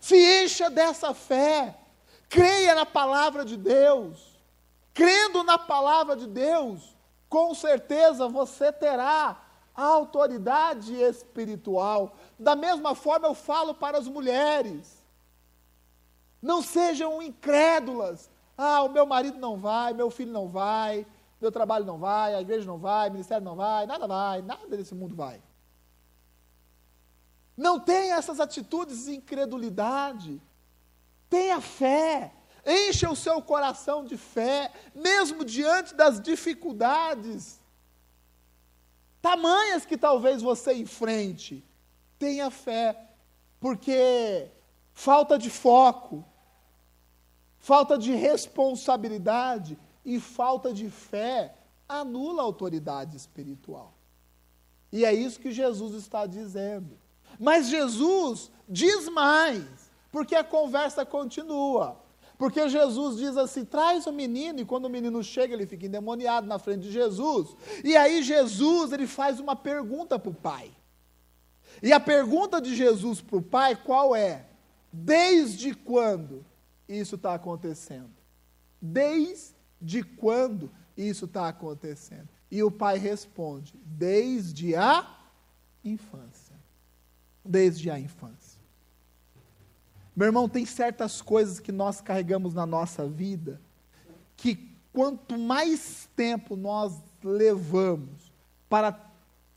[0.00, 1.76] Se encha dessa fé.
[2.28, 4.38] Creia na palavra de Deus.
[4.94, 6.96] Crendo na palavra de Deus,
[7.28, 9.40] com certeza você terá
[9.74, 12.16] a autoridade espiritual.
[12.38, 14.97] Da mesma forma eu falo para as mulheres.
[16.40, 18.30] Não sejam incrédulas.
[18.56, 21.06] Ah, o meu marido não vai, meu filho não vai,
[21.40, 24.76] meu trabalho não vai, a igreja não vai, o ministério não vai, nada vai, nada
[24.76, 25.40] desse mundo vai.
[27.56, 30.40] Não tenha essas atitudes de incredulidade.
[31.28, 32.32] Tenha fé.
[32.64, 37.58] Encha o seu coração de fé, mesmo diante das dificuldades
[39.20, 41.64] tamanhas que talvez você enfrente.
[42.18, 42.96] Tenha fé,
[43.60, 44.48] porque
[44.98, 46.24] falta de foco,
[47.60, 51.54] falta de responsabilidade e falta de fé
[51.88, 53.94] anula a autoridade espiritual.
[54.90, 56.98] E é isso que Jesus está dizendo.
[57.38, 59.64] Mas Jesus diz mais,
[60.10, 62.02] porque a conversa continua.
[62.36, 66.48] Porque Jesus diz assim: traz o menino, e quando o menino chega, ele fica endemoniado
[66.48, 67.54] na frente de Jesus.
[67.84, 70.72] E aí Jesus ele faz uma pergunta para o pai.
[71.80, 74.48] E a pergunta de Jesus para o pai qual é?
[74.92, 76.44] Desde quando
[76.88, 78.10] isso está acontecendo?
[78.80, 82.28] Desde quando isso está acontecendo?
[82.50, 85.16] E o pai responde: desde a
[85.84, 86.56] infância.
[87.44, 88.58] desde a infância.
[90.14, 93.60] Meu irmão, tem certas coisas que nós carregamos na nossa vida
[94.36, 98.32] que quanto mais tempo nós levamos
[98.68, 98.92] para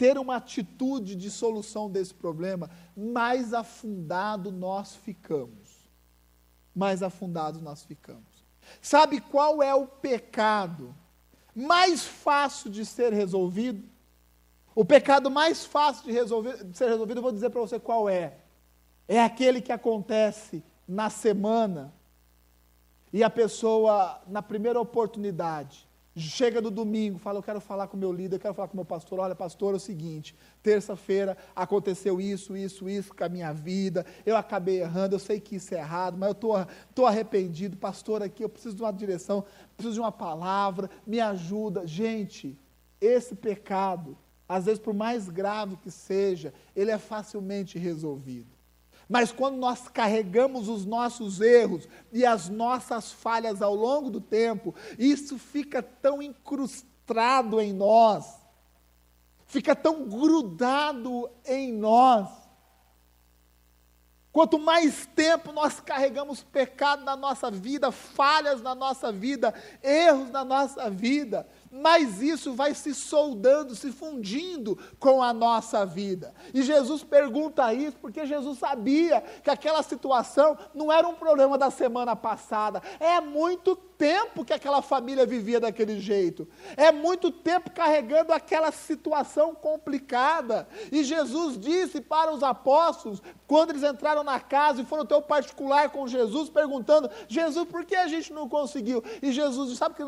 [0.01, 5.87] ter uma atitude de solução desse problema, mais afundado nós ficamos.
[6.73, 8.43] Mais afundados nós ficamos.
[8.81, 10.95] Sabe qual é o pecado
[11.55, 13.87] mais fácil de ser resolvido?
[14.73, 18.09] O pecado mais fácil de, resolver, de ser resolvido, eu vou dizer para você qual
[18.09, 18.39] é.
[19.07, 21.93] É aquele que acontece na semana
[23.13, 25.87] e a pessoa, na primeira oportunidade,
[26.19, 28.85] chega no domingo, fala: Eu quero falar com meu líder, eu quero falar com meu
[28.85, 29.19] pastor.
[29.19, 34.35] Olha, pastor, é o seguinte: terça-feira aconteceu isso, isso, isso com a minha vida, eu
[34.35, 37.77] acabei errando, eu sei que isso é errado, mas eu estou arrependido.
[37.77, 39.45] Pastor, aqui eu preciso de uma direção,
[39.75, 41.87] preciso de uma palavra, me ajuda.
[41.87, 42.57] Gente,
[42.99, 44.17] esse pecado
[44.51, 48.49] às vezes, por mais grave que seja, ele é facilmente resolvido.
[49.11, 54.73] Mas quando nós carregamos os nossos erros e as nossas falhas ao longo do tempo,
[54.97, 58.25] isso fica tão incrustado em nós,
[59.47, 62.29] fica tão grudado em nós.
[64.31, 69.53] Quanto mais tempo nós carregamos pecado na nossa vida, falhas na nossa vida,
[69.83, 76.33] erros na nossa vida, mas isso vai se soldando, se fundindo com a nossa vida.
[76.53, 81.71] E Jesus pergunta isso porque Jesus sabia que aquela situação não era um problema da
[81.71, 88.33] semana passada, é muito tempo que aquela família vivia daquele jeito, é muito tempo carregando
[88.33, 90.67] aquela situação complicada.
[90.91, 95.21] E Jesus disse para os apóstolos, quando eles entraram na casa e foram ter o
[95.21, 99.03] particular com Jesus, perguntando: Jesus, por que a gente não conseguiu?
[99.21, 100.03] E Jesus disse: Sabe que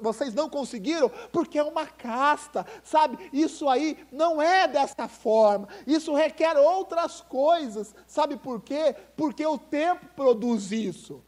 [0.00, 1.10] vocês não conseguiram?
[1.32, 3.18] Porque é uma casta, sabe?
[3.32, 8.94] Isso aí não é dessa forma, isso requer outras coisas, sabe por quê?
[9.16, 11.20] Porque o tempo produz isso.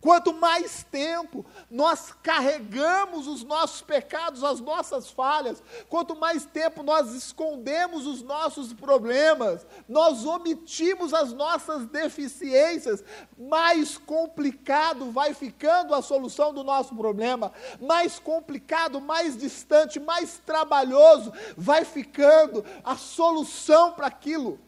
[0.00, 7.12] Quanto mais tempo nós carregamos os nossos pecados, as nossas falhas, quanto mais tempo nós
[7.14, 13.02] escondemos os nossos problemas, nós omitimos as nossas deficiências,
[13.38, 21.32] mais complicado vai ficando a solução do nosso problema, mais complicado, mais distante, mais trabalhoso
[21.56, 24.60] vai ficando a solução para aquilo.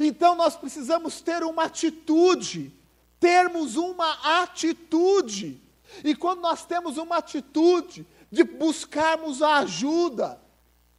[0.00, 2.81] Então nós precisamos ter uma atitude
[3.22, 5.62] termos uma atitude.
[6.02, 10.42] E quando nós temos uma atitude de buscarmos a ajuda,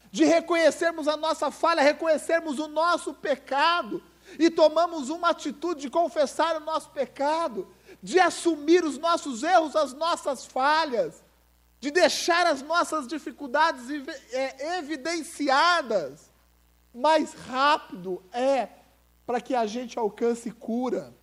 [0.10, 4.02] de reconhecermos a nossa falha, reconhecermos o nosso pecado,
[4.40, 7.68] e tomamos uma atitude de confessar o nosso pecado,
[8.02, 11.22] de assumir os nossos erros, as nossas falhas,
[11.82, 13.84] de deixar as nossas dificuldades
[14.32, 16.32] é, evidenciadas,
[16.96, 18.70] mais rápido é
[19.26, 21.14] para que a gente alcance cura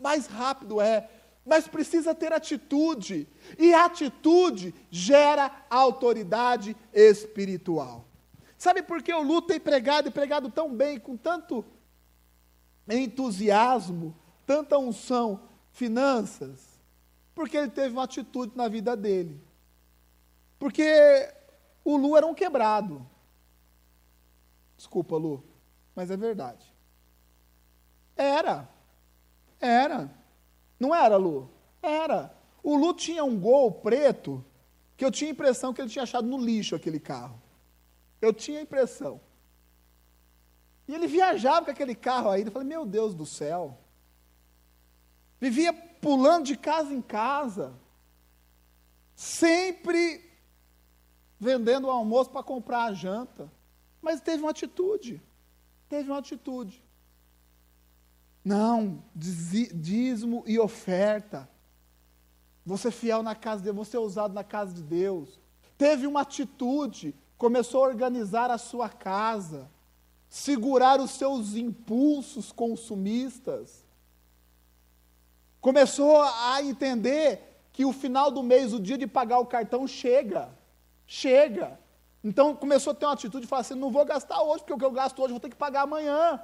[0.00, 1.08] mais rápido é.
[1.44, 3.28] Mas precisa ter atitude.
[3.58, 8.06] E atitude gera autoridade espiritual.
[8.56, 11.64] Sabe por que o Lu tem pregado e pregado tão bem, com tanto
[12.88, 14.14] entusiasmo,
[14.46, 15.40] tanta unção,
[15.72, 16.78] finanças?
[17.34, 19.40] Porque ele teve uma atitude na vida dele.
[20.58, 21.32] Porque
[21.82, 23.06] o Lu era um quebrado.
[24.76, 25.42] Desculpa, Lu,
[25.94, 26.64] mas é verdade.
[28.14, 28.68] Era.
[29.60, 30.10] Era.
[30.78, 31.50] Não era, Lu?
[31.82, 32.34] Era.
[32.62, 34.44] O Lu tinha um gol preto
[34.96, 37.40] que eu tinha a impressão que ele tinha achado no lixo aquele carro.
[38.20, 39.20] Eu tinha a impressão.
[40.88, 42.42] E ele viajava com aquele carro aí.
[42.42, 43.78] Eu falei, meu Deus do céu.
[45.40, 47.72] Vivia pulando de casa em casa.
[49.14, 50.28] Sempre
[51.38, 53.50] vendendo o almoço para comprar a janta.
[54.02, 55.22] Mas teve uma atitude.
[55.88, 56.82] Teve uma atitude.
[58.44, 61.48] Não, dízimo e oferta.
[62.64, 65.38] Você fiel na casa de Deus, você é usado na casa de Deus.
[65.76, 69.70] Teve uma atitude, começou a organizar a sua casa,
[70.28, 73.84] segurar os seus impulsos consumistas.
[75.60, 80.48] Começou a entender que o final do mês, o dia de pagar o cartão, chega.
[81.06, 81.78] Chega.
[82.22, 84.78] Então começou a ter uma atitude de falar assim: não vou gastar hoje, porque o
[84.78, 86.40] que eu gasto hoje eu vou ter que pagar amanhã.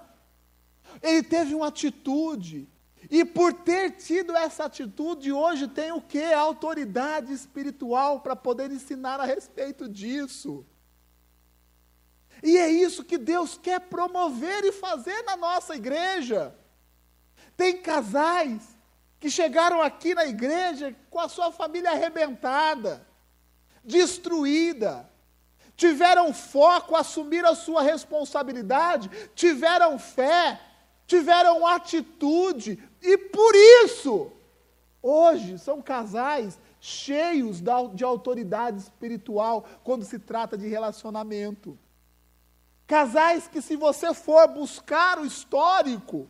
[1.03, 2.69] Ele teve uma atitude.
[3.11, 6.23] E por ter tido essa atitude, hoje tem o que?
[6.33, 10.67] Autoridade espiritual para poder ensinar a respeito disso.
[12.43, 16.55] E é isso que Deus quer promover e fazer na nossa igreja.
[17.57, 18.63] Tem casais
[19.19, 23.07] que chegaram aqui na igreja com a sua família arrebentada,
[23.83, 25.09] destruída.
[25.77, 30.59] tiveram foco, assumiram a sua responsabilidade, tiveram fé,
[31.07, 33.55] tiveram atitude, e por
[33.85, 34.31] isso,
[35.01, 37.61] hoje, são casais cheios
[37.95, 41.79] de autoridade espiritual quando se trata de relacionamento.
[42.87, 46.29] Casais que, se você for buscar o histórico,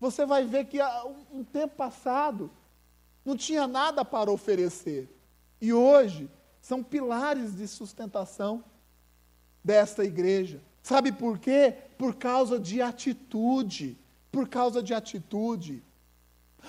[0.00, 0.78] você vai ver que
[1.30, 2.50] um tempo passado
[3.24, 5.10] não tinha nada para oferecer.
[5.60, 6.30] E hoje
[6.60, 8.64] são pilares de sustentação
[9.62, 10.60] desta igreja.
[10.86, 11.74] Sabe por quê?
[11.98, 13.98] Por causa de atitude.
[14.30, 15.82] Por causa de atitude.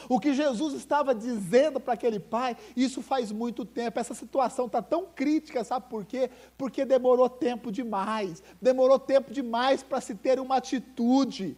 [0.09, 3.99] O que Jesus estava dizendo para aquele pai, isso faz muito tempo.
[3.99, 6.31] Essa situação está tão crítica, sabe por quê?
[6.57, 8.41] Porque demorou tempo demais.
[8.59, 11.55] Demorou tempo demais para se ter uma atitude.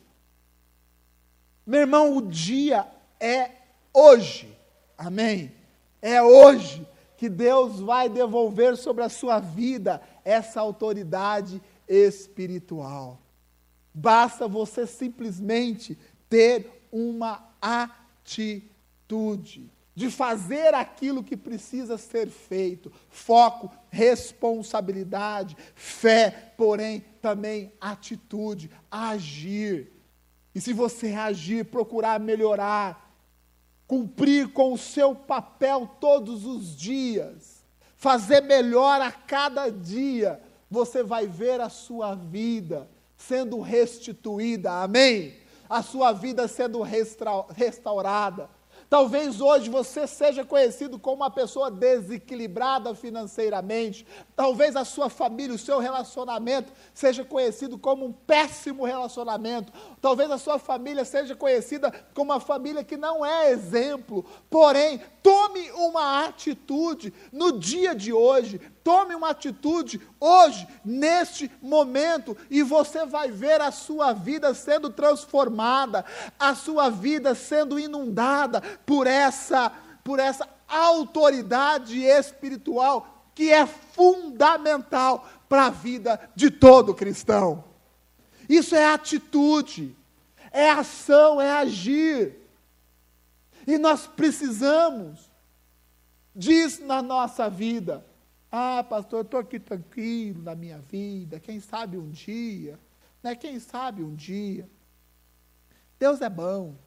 [1.65, 2.85] Meu irmão, o dia
[3.21, 3.51] é
[3.93, 4.53] hoje.
[4.97, 5.53] Amém?
[6.01, 6.85] É hoje
[7.15, 13.21] que Deus vai devolver sobre a sua vida essa autoridade espiritual.
[13.93, 15.97] Basta você simplesmente
[16.29, 22.89] ter uma atitude de fazer aquilo que precisa ser feito.
[23.09, 29.91] Foco, responsabilidade, fé, porém também atitude, agir.
[30.55, 33.13] E se você agir, procurar melhorar,
[33.85, 37.65] cumprir com o seu papel todos os dias,
[37.97, 45.33] fazer melhor a cada dia, você vai ver a sua vida sendo restituída, amém?
[45.69, 48.49] A sua vida sendo restaurada.
[48.89, 54.05] Talvez hoje você seja conhecido como uma pessoa desequilibrada financeiramente.
[54.35, 59.71] Talvez a sua família, o seu relacionamento seja conhecido como um péssimo relacionamento.
[60.01, 64.25] Talvez a sua família seja conhecida como uma família que não é exemplo.
[64.49, 68.59] Porém, tome uma atitude no dia de hoje
[68.89, 76.03] Tome uma atitude hoje, neste momento, e você vai ver a sua vida sendo transformada,
[76.39, 79.71] a sua vida sendo inundada por essa,
[80.03, 87.63] por essa autoridade espiritual que é fundamental para a vida de todo cristão.
[88.49, 89.95] Isso é atitude,
[90.51, 92.38] é ação, é agir.
[93.69, 95.29] E nós precisamos
[96.35, 98.03] disso na nossa vida.
[98.51, 102.79] Ah, pastor, eu estou aqui tranquilo na minha vida, quem sabe um dia,
[103.21, 103.35] né?
[103.35, 104.67] Quem sabe um dia.
[105.99, 106.77] Deus é bom,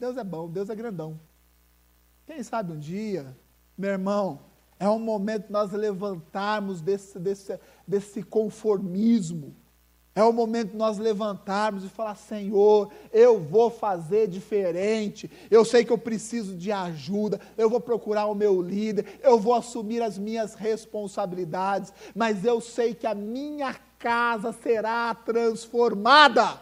[0.00, 1.20] Deus é bom, Deus é grandão.
[2.26, 3.36] Quem sabe um dia,
[3.76, 4.40] meu irmão,
[4.78, 9.54] é um momento nós levantarmos desse, desse, desse conformismo,
[10.18, 15.30] é o momento de nós levantarmos e falar: Senhor, eu vou fazer diferente.
[15.48, 17.40] Eu sei que eu preciso de ajuda.
[17.56, 19.20] Eu vou procurar o meu líder.
[19.22, 21.92] Eu vou assumir as minhas responsabilidades.
[22.16, 26.60] Mas eu sei que a minha casa será transformada.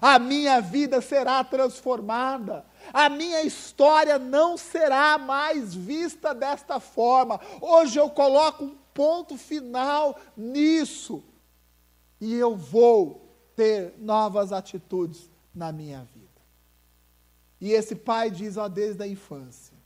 [0.00, 2.64] A minha vida será transformada.
[2.92, 7.40] A minha história não será mais vista desta forma.
[7.60, 11.24] Hoje eu coloco um ponto final nisso
[12.20, 16.26] e eu vou ter novas atitudes na minha vida.
[17.60, 19.76] E esse pai diz, ó, desde a infância.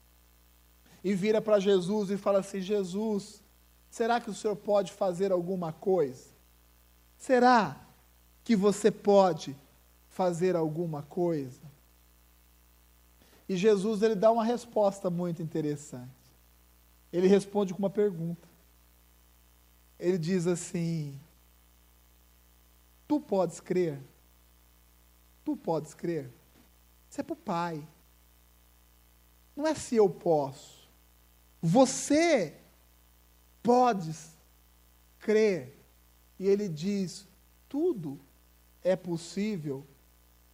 [1.03, 3.43] E vira para Jesus e fala assim: Jesus,
[3.89, 6.29] será que o senhor pode fazer alguma coisa?
[7.17, 7.81] Será
[8.45, 9.57] que você pode
[10.09, 11.61] fazer alguma coisa?
[13.49, 16.11] E Jesus ele dá uma resposta muito interessante.
[17.13, 18.49] Ele responde com uma pergunta.
[19.99, 21.19] Ele diz assim:
[23.11, 24.01] Tu podes crer?
[25.45, 26.31] Tu podes crer?
[27.11, 27.89] Isso é para o Pai.
[29.57, 30.89] Não é se eu posso.
[31.61, 32.57] Você
[33.65, 34.31] podes
[35.19, 35.77] crer.
[36.39, 37.27] E ele diz:
[37.69, 38.17] tudo
[38.81, 39.85] é possível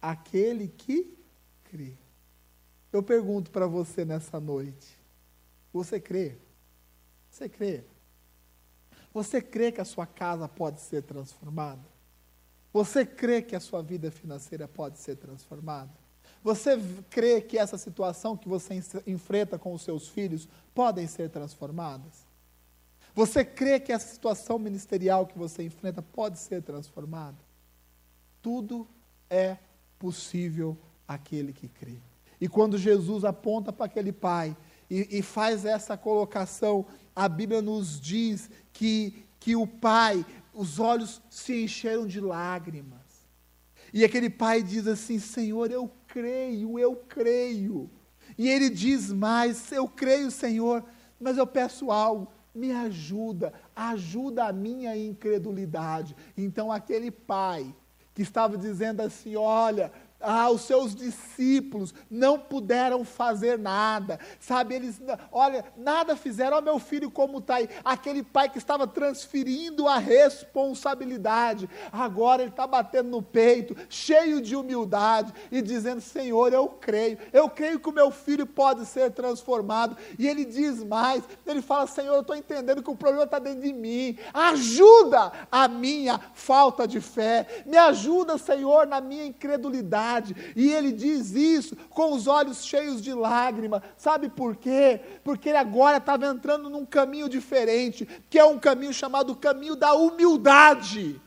[0.01, 1.15] aquele que
[1.65, 1.93] crê.
[2.91, 4.97] Eu pergunto para você nessa noite:
[5.71, 6.35] você crê?
[7.29, 7.83] Você crê?
[9.13, 11.96] Você crê que a sua casa pode ser transformada?
[12.73, 15.91] Você crê que a sua vida financeira pode ser transformada?
[16.43, 22.25] Você crê que essa situação que você enfrenta com os seus filhos podem ser transformadas?
[23.15, 27.37] Você crê que essa situação ministerial que você enfrenta pode ser transformada?
[28.41, 28.87] Tudo
[29.29, 29.57] é
[29.97, 31.97] possível aquele que crê.
[32.39, 34.55] E quando Jesus aponta para aquele pai
[34.89, 40.23] e, e, faz essa colocação, a Bíblia nos diz que, que o pai
[40.57, 43.27] os olhos se encheram de lágrimas.
[43.93, 47.89] E aquele pai diz assim: Senhor, eu creio, eu creio.
[48.37, 50.83] E ele diz mais: Eu creio, Senhor,
[51.19, 52.31] mas eu peço algo.
[52.53, 56.15] me ajuda, ajuda a minha incredulidade.
[56.35, 57.73] Então aquele pai
[58.15, 64.73] que estava dizendo assim: Olha, ah, os seus discípulos não puderam fazer nada, sabe?
[64.73, 64.99] Eles,
[65.31, 66.57] olha, nada fizeram.
[66.57, 67.69] Olha meu filho como está aí.
[67.85, 74.55] Aquele pai que estava transferindo a responsabilidade, agora ele está batendo no peito, cheio de
[74.55, 79.95] humildade e dizendo: Senhor, eu creio, eu creio que o meu filho pode ser transformado.
[80.17, 83.61] E ele diz mais: ele fala, Senhor, eu estou entendendo que o problema está dentro
[83.61, 90.06] de mim, ajuda a minha falta de fé, me ajuda, Senhor, na minha incredulidade
[90.55, 93.83] e ele diz isso com os olhos cheios de lágrima.
[93.97, 95.01] Sabe por quê?
[95.23, 99.93] Porque ele agora estava entrando num caminho diferente, que é um caminho chamado caminho da
[99.93, 101.21] humildade.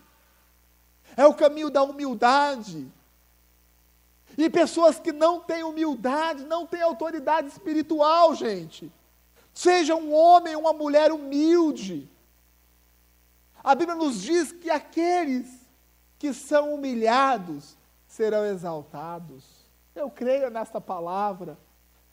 [1.16, 2.87] É o caminho da humildade.
[4.37, 8.91] E pessoas que não têm humildade, não têm autoridade espiritual, gente.
[9.53, 12.09] Seja um homem ou uma mulher humilde.
[13.62, 15.47] A Bíblia nos diz que aqueles
[16.18, 17.76] que são humilhados
[18.21, 19.45] serão exaltados.
[19.95, 21.59] Eu creio nesta palavra.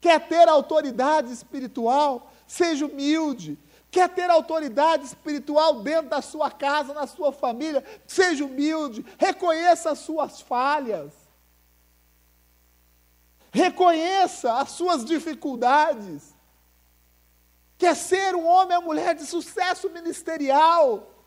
[0.00, 2.32] Quer ter autoridade espiritual?
[2.46, 3.58] Seja humilde.
[3.90, 7.84] Quer ter autoridade espiritual dentro da sua casa, na sua família?
[8.06, 9.04] Seja humilde.
[9.18, 11.12] Reconheça as suas falhas.
[13.52, 16.34] Reconheça as suas dificuldades.
[17.76, 21.17] Quer ser um homem ou mulher de sucesso ministerial?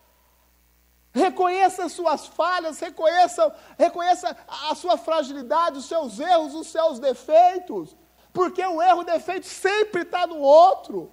[1.14, 4.36] Reconheça as suas falhas, reconheça, reconheça
[4.70, 7.96] a sua fragilidade, os seus erros, os seus defeitos.
[8.32, 11.12] Porque o erro, o defeito sempre está no outro.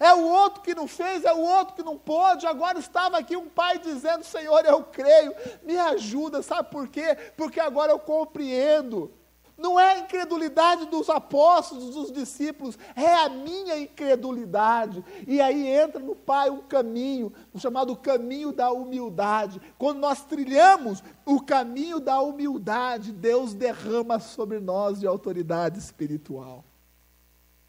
[0.00, 2.46] É o outro que não fez, é o outro que não pôde.
[2.46, 6.42] Agora estava aqui um pai dizendo: Senhor, eu creio, me ajuda.
[6.42, 7.14] Sabe por quê?
[7.36, 9.12] Porque agora eu compreendo
[9.56, 15.04] não é a incredulidade dos apóstolos, dos discípulos, é a minha incredulidade.
[15.26, 19.60] E aí entra no Pai um caminho, chamado caminho da humildade.
[19.78, 26.64] Quando nós trilhamos o caminho da humildade, Deus derrama sobre nós de autoridade espiritual.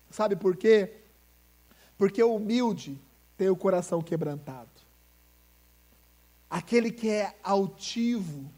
[0.10, 0.92] Sabe por quê?
[1.98, 3.00] Porque o humilde
[3.38, 4.70] tem o coração quebrantado.
[6.50, 8.50] Aquele que é altivo,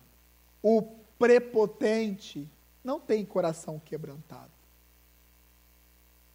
[0.61, 0.81] o
[1.17, 2.47] prepotente,
[2.87, 4.49] não tem coração quebrantado.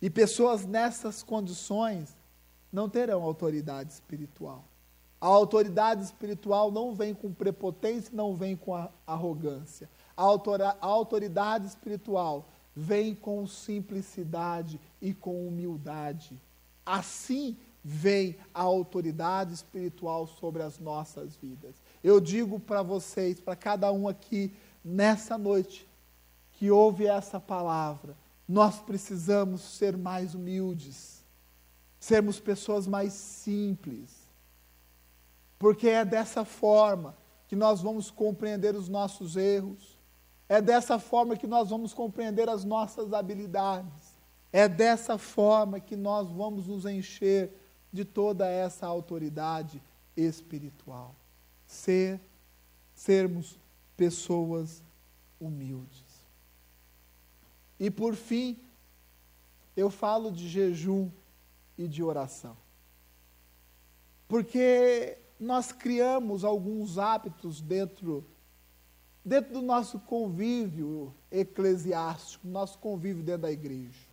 [0.02, 2.14] E pessoas nessas condições
[2.70, 4.62] não terão autoridade espiritual.
[5.18, 8.74] A autoridade espiritual não vem com prepotência, não vem com
[9.06, 9.88] arrogância.
[10.14, 10.24] A
[10.82, 12.46] autoridade espiritual
[12.76, 16.38] vem com simplicidade e com humildade.
[16.84, 21.76] Assim vem a autoridade espiritual sobre as nossas vidas.
[22.04, 24.52] Eu digo para vocês, para cada um aqui
[24.84, 25.88] nessa noite,
[26.62, 31.24] que ouve essa palavra, nós precisamos ser mais humildes,
[31.98, 34.12] sermos pessoas mais simples,
[35.58, 37.16] porque é dessa forma
[37.48, 39.98] que nós vamos compreender os nossos erros,
[40.48, 44.14] é dessa forma que nós vamos compreender as nossas habilidades,
[44.52, 47.50] é dessa forma que nós vamos nos encher
[47.92, 49.82] de toda essa autoridade
[50.16, 51.16] espiritual.
[51.66, 52.20] Ser,
[52.94, 53.58] sermos
[53.96, 54.80] pessoas
[55.40, 56.01] humildes.
[57.82, 58.56] E por fim,
[59.76, 61.10] eu falo de jejum
[61.76, 62.56] e de oração.
[64.28, 68.24] Porque nós criamos alguns hábitos dentro
[69.24, 74.06] dentro do nosso convívio eclesiástico, nosso convívio dentro da igreja.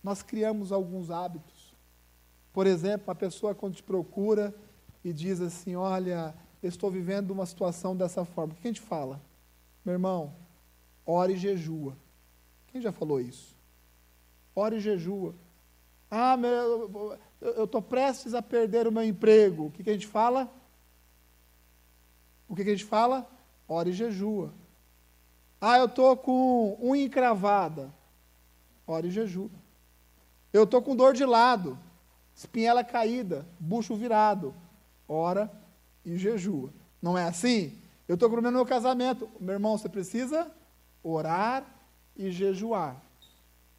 [0.00, 1.74] Nós criamos alguns hábitos.
[2.52, 4.54] Por exemplo, a pessoa quando te procura
[5.04, 8.52] e diz assim: Olha, estou vivendo uma situação dessa forma.
[8.52, 9.20] O que a gente fala?
[9.84, 10.32] Meu irmão,
[11.10, 11.96] ora e jejua.
[12.68, 13.56] Quem já falou isso?
[14.54, 15.34] Ora e jejua.
[16.10, 19.66] Ah, meu, eu estou prestes a perder o meu emprego.
[19.66, 20.48] O que, que a gente fala?
[22.48, 23.28] O que, que a gente fala?
[23.68, 24.52] Ora e jejua.
[25.60, 27.92] Ah, eu estou com unha encravada.
[28.86, 29.50] Ora e jejua.
[30.52, 31.78] Eu estou com dor de lado,
[32.34, 34.54] espinhela caída, bucho virado.
[35.06, 35.50] Ora
[36.04, 36.72] e jejua.
[37.00, 37.78] Não é assim?
[38.08, 39.28] Eu estou com problema no meu casamento.
[39.38, 40.50] Meu irmão, você precisa
[41.02, 41.64] orar
[42.16, 43.00] e jejuar.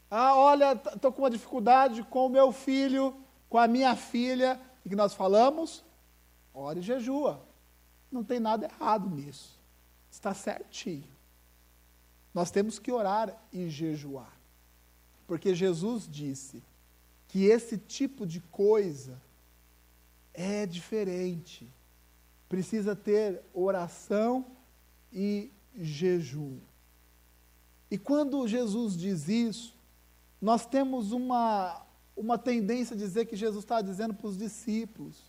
[0.09, 3.15] Ah, olha, estou com uma dificuldade com o meu filho,
[3.49, 4.59] com a minha filha.
[4.83, 5.83] E que nós falamos?
[6.53, 7.41] Ora e jejua.
[8.11, 9.57] Não tem nada errado nisso.
[10.09, 11.07] Está certinho.
[12.33, 14.37] Nós temos que orar e jejuar.
[15.25, 16.61] Porque Jesus disse
[17.27, 19.21] que esse tipo de coisa
[20.33, 21.71] é diferente.
[22.49, 24.45] Precisa ter oração
[25.13, 26.59] e jejum.
[27.91, 29.75] E quando Jesus diz isso,
[30.41, 31.85] nós temos uma,
[32.15, 35.21] uma tendência a dizer que Jesus está dizendo para os discípulos: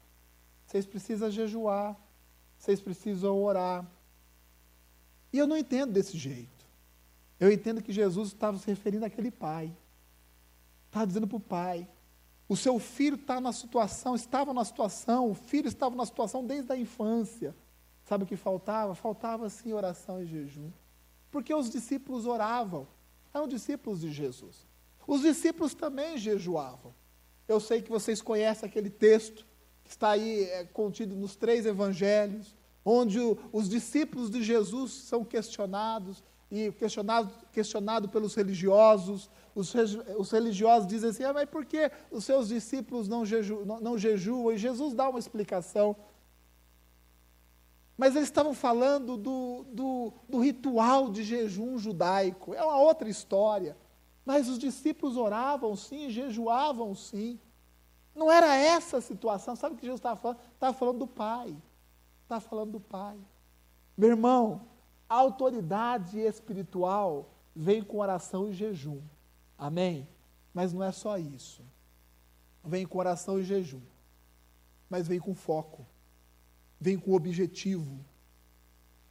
[0.64, 2.00] vocês precisam jejuar,
[2.56, 3.84] vocês precisam orar.
[5.32, 6.64] E eu não entendo desse jeito.
[7.40, 9.76] Eu entendo que Jesus estava se referindo àquele pai.
[10.86, 11.88] Estava dizendo para o pai:
[12.48, 16.70] o seu filho está na situação, estava na situação, o filho estava na situação desde
[16.70, 17.56] a infância.
[18.04, 18.94] Sabe o que faltava?
[18.94, 20.70] Faltava sim oração e jejum.
[21.32, 22.86] Porque os discípulos oravam,
[23.34, 24.66] eram discípulos de Jesus.
[25.06, 26.94] Os discípulos também jejuavam.
[27.48, 29.44] Eu sei que vocês conhecem aquele texto
[29.82, 32.54] que está aí é, contido nos três evangelhos,
[32.84, 39.30] onde o, os discípulos de Jesus são questionados e questionado, questionado pelos religiosos.
[39.54, 39.74] Os,
[40.18, 43.98] os religiosos dizem assim: ah, mas por que os seus discípulos não, jeju, não, não
[43.98, 44.52] jejuam?
[44.52, 45.96] E Jesus dá uma explicação.
[48.02, 52.52] Mas eles estavam falando do, do, do ritual de jejum judaico.
[52.52, 53.76] É uma outra história.
[54.24, 57.38] Mas os discípulos oravam sim, jejuavam sim.
[58.12, 59.54] Não era essa a situação.
[59.54, 60.40] Sabe o que Jesus estava falando?
[60.52, 61.56] Estava falando do Pai.
[62.24, 63.16] Estava falando do Pai.
[63.96, 64.62] Meu irmão,
[65.08, 69.00] a autoridade espiritual vem com oração e jejum.
[69.56, 70.08] Amém?
[70.52, 71.62] Mas não é só isso.
[72.64, 73.82] Vem com oração e jejum.
[74.90, 75.86] Mas vem com foco.
[76.82, 78.04] Vem com objetivo.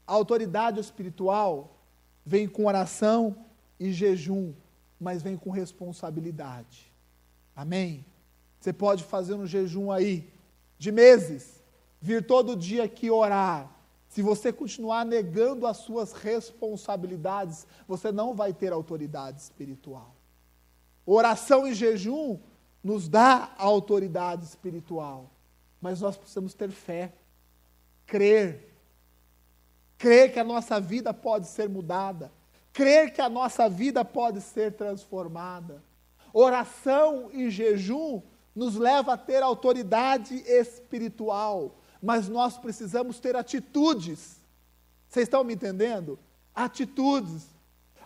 [0.06, 1.80] A autoridade espiritual
[2.26, 3.46] vem com oração
[3.80, 4.54] e jejum,
[5.00, 6.92] mas vem com responsabilidade.
[7.56, 8.06] Amém?
[8.60, 10.30] Você pode fazer um jejum aí
[10.78, 11.64] de meses,
[12.02, 13.74] vir todo dia aqui orar,
[14.10, 20.14] se você continuar negando as suas responsabilidades, você não vai ter autoridade espiritual.
[21.06, 22.38] Oração e jejum
[22.84, 25.32] nos dá autoridade espiritual,
[25.80, 27.14] mas nós precisamos ter fé,
[28.12, 28.76] crer,
[29.98, 32.32] crer que a nossa vida pode ser mudada,
[32.74, 35.82] crer que a nossa vida pode ser transformada.
[36.34, 38.22] Oração e jejum
[38.54, 44.42] nos leva a ter autoridade espiritual mas nós precisamos ter atitudes.
[45.08, 46.18] Vocês estão me entendendo?
[46.54, 47.46] Atitudes.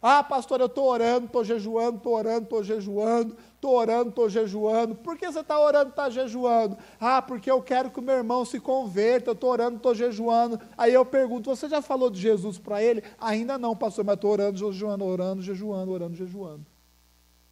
[0.07, 4.93] Ah, pastor, eu estou orando, estou jejuando, estou orando, estou jejuando, estou orando, estou jejuando.
[4.93, 6.77] Por que você está orando, está jejuando?
[6.99, 10.61] Ah, porque eu quero que o meu irmão se converta, eu estou orando, estou jejuando.
[10.77, 13.03] Aí eu pergunto, você já falou de Jesus para ele?
[13.19, 16.65] Ainda não, pastor, mas estou orando, jejuando, orando, jejuando, orando, jejuando.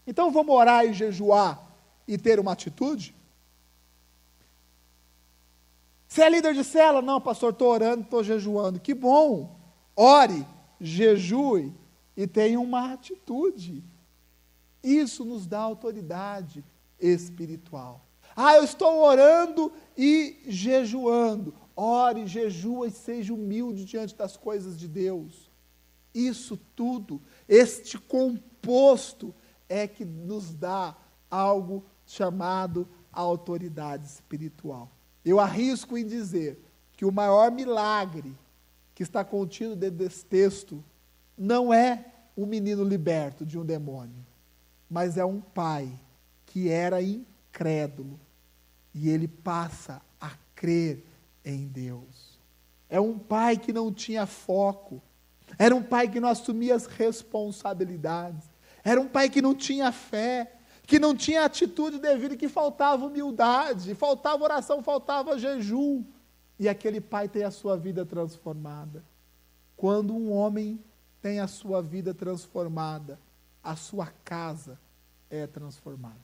[0.06, 1.60] Então vamos orar e jejuar
[2.08, 3.16] e ter uma atitude?
[6.08, 7.02] Você é líder de cela?
[7.02, 8.80] Não, pastor, estou orando, estou jejuando.
[8.80, 9.60] Que bom.
[9.96, 10.46] Ore,
[10.80, 11.82] jejue
[12.16, 13.84] e tenha uma atitude.
[14.84, 16.64] Isso nos dá autoridade
[17.00, 18.06] espiritual.
[18.36, 21.54] Ah, eu estou orando e jejuando.
[21.76, 25.52] Ore, jejua e seja humilde diante das coisas de Deus.
[26.14, 29.34] Isso tudo, este composto,
[29.68, 30.96] é que nos dá
[31.30, 34.92] algo chamado autoridade espiritual.
[35.26, 36.64] Eu arrisco em dizer
[36.96, 38.36] que o maior milagre
[38.94, 40.84] que está contido dentro desse texto
[41.38, 42.06] não é
[42.36, 44.26] um menino liberto de um demônio,
[44.90, 45.90] mas é um pai
[46.46, 48.20] que era incrédulo
[48.94, 51.04] e ele passa a crer
[51.44, 52.40] em Deus.
[52.90, 55.02] É um pai que não tinha foco,
[55.58, 58.48] era um pai que não assumia as responsabilidades,
[58.84, 60.54] era um pai que não tinha fé,
[60.86, 66.04] que não tinha atitude devida, que faltava humildade, faltava oração, faltava jejum.
[66.60, 69.04] E aquele pai tem a sua vida transformada.
[69.76, 70.80] Quando um homem
[71.24, 73.18] tem a sua vida transformada,
[73.64, 74.78] a sua casa
[75.30, 76.20] é transformada.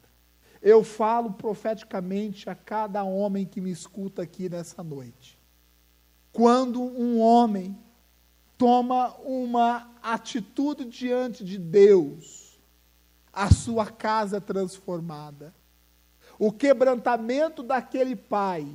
[0.62, 5.40] Eu falo profeticamente a cada homem que me escuta aqui nessa noite.
[6.34, 7.80] Quando um homem
[8.58, 12.60] toma uma atitude diante de Deus,
[13.32, 15.56] a sua casa transformada.
[16.38, 18.68] O quebrantamento daquele pai,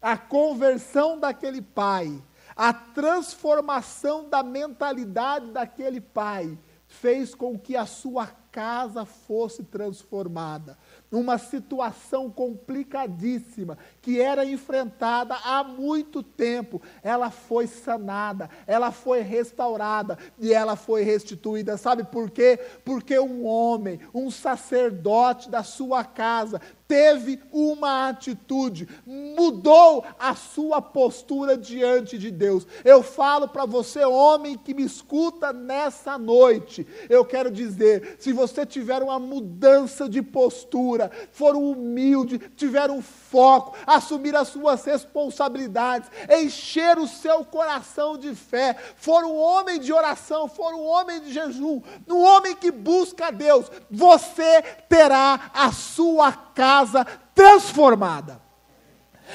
[0.00, 2.22] a conversão daquele pai,
[2.56, 10.78] a transformação da mentalidade daquele pai, fez com que a sua casa fosse transformada
[11.10, 16.80] uma situação complicadíssima que era enfrentada há muito tempo.
[17.02, 21.76] Ela foi sanada, ela foi restaurada e ela foi restituída.
[21.76, 22.58] Sabe por quê?
[22.84, 31.56] Porque um homem, um sacerdote da sua casa, teve uma atitude, mudou a sua postura
[31.56, 32.66] diante de Deus.
[32.84, 38.64] Eu falo para você, homem que me escuta nessa noite, eu quero dizer: se você
[38.64, 46.98] tiver uma mudança de postura, for humilde, tiver um foco, assumir as suas responsabilidades, encher
[46.98, 51.82] o seu coração de fé, for um homem de oração, for um homem de jejum,
[52.08, 57.04] um homem que busca a Deus, você terá a sua casa
[57.34, 58.40] transformada.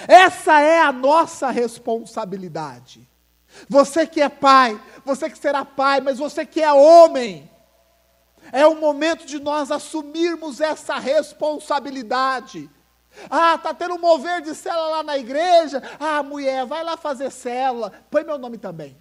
[0.08, 3.08] Essa é a nossa responsabilidade.
[3.68, 7.52] Você que é pai, você que será pai, mas você que é homem,
[8.52, 12.70] é o momento de nós assumirmos essa responsabilidade.
[13.30, 15.82] Ah, está tendo um mover de célula lá na igreja.
[16.00, 17.92] Ah, mulher, vai lá fazer célula.
[18.10, 18.98] Põe meu nome também.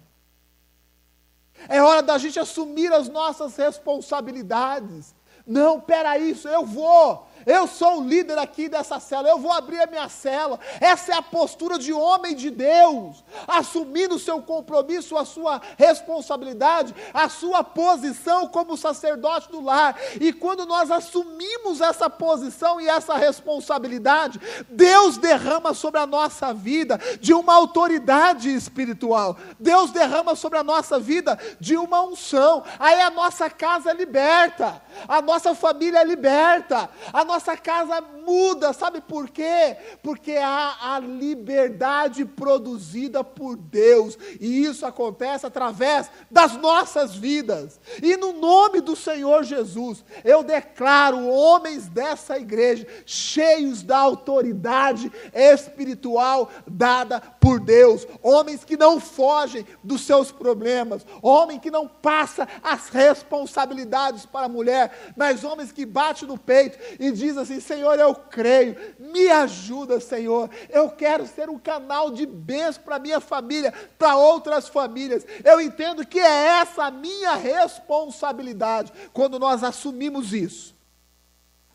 [1.69, 5.15] É hora da gente assumir as nossas responsabilidades.
[5.45, 7.27] Não, peraí, isso eu vou.
[7.45, 10.59] Eu sou o líder aqui dessa cela, eu vou abrir a minha cela.
[10.79, 16.93] Essa é a postura de homem de Deus, assumindo o seu compromisso, a sua responsabilidade,
[17.13, 19.97] a sua posição como sacerdote do lar.
[20.19, 24.39] E quando nós assumimos essa posição e essa responsabilidade,
[24.69, 29.37] Deus derrama sobre a nossa vida de uma autoridade espiritual.
[29.59, 32.63] Deus derrama sobre a nossa vida de uma unção.
[32.79, 38.73] Aí a nossa casa é liberta, a nossa família é liberta, a nossa casa muda,
[38.73, 39.77] sabe por quê?
[40.03, 47.79] Porque há a liberdade produzida por Deus, e isso acontece através das nossas vidas.
[48.01, 56.49] E no nome do Senhor Jesus, eu declaro homens dessa igreja cheios da autoridade espiritual
[56.67, 62.89] dada por Deus, homens que não fogem dos seus problemas, homem que não passa as
[62.89, 68.13] responsabilidades para a mulher, mas homens que bate no peito e diz assim: Senhor, eu
[68.15, 70.49] creio, me ajuda, Senhor.
[70.69, 75.25] Eu quero ser um canal de bênção para minha família, para outras famílias.
[75.43, 78.91] Eu entendo que é essa a minha responsabilidade.
[79.13, 80.75] Quando nós assumimos isso,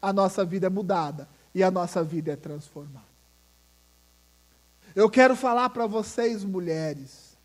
[0.02, 3.06] a nossa vida é mudada e a nossa vida é transformada.
[4.94, 7.36] Eu quero falar para vocês, mulheres,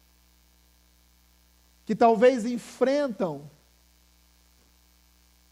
[1.86, 3.50] que talvez enfrentam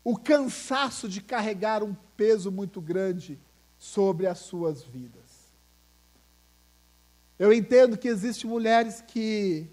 [0.03, 3.39] o cansaço de carregar um peso muito grande
[3.77, 5.23] sobre as suas vidas.
[7.39, 9.65] Eu entendo que existem mulheres que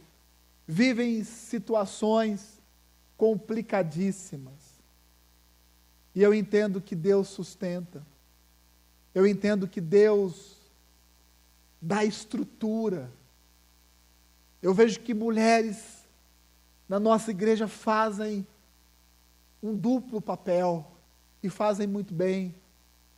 [0.64, 2.62] vivem situações
[3.16, 4.54] complicadíssimas.
[6.14, 8.06] E eu entendo que Deus sustenta.
[9.12, 10.56] Eu entendo que Deus
[11.82, 13.10] dá estrutura.
[14.62, 16.06] Eu vejo que mulheres
[16.88, 18.46] na nossa igreja fazem
[19.60, 20.92] um duplo papel
[21.42, 22.54] e fazem muito bem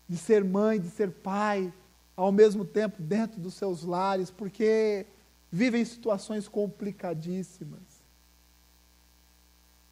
[0.08, 1.72] de ser mãe, de ser pai,
[2.16, 5.06] ao mesmo tempo dentro dos seus lares, porque
[5.50, 7.80] vivem situações complicadíssimas.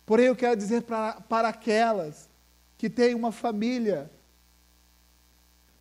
[0.05, 2.29] Porém, eu quero dizer para, para aquelas
[2.79, 4.11] que têm uma família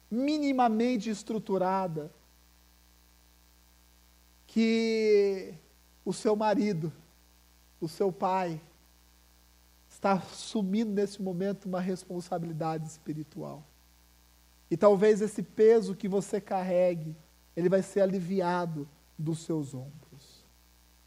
[0.09, 2.11] minimamente estruturada,
[4.47, 5.53] que
[6.05, 6.91] o seu marido,
[7.81, 8.61] o seu pai,
[10.05, 13.67] está assumindo nesse momento uma responsabilidade espiritual.
[14.69, 17.15] E talvez esse peso que você carregue,
[17.55, 18.87] ele vai ser aliviado
[19.17, 20.45] dos seus ombros.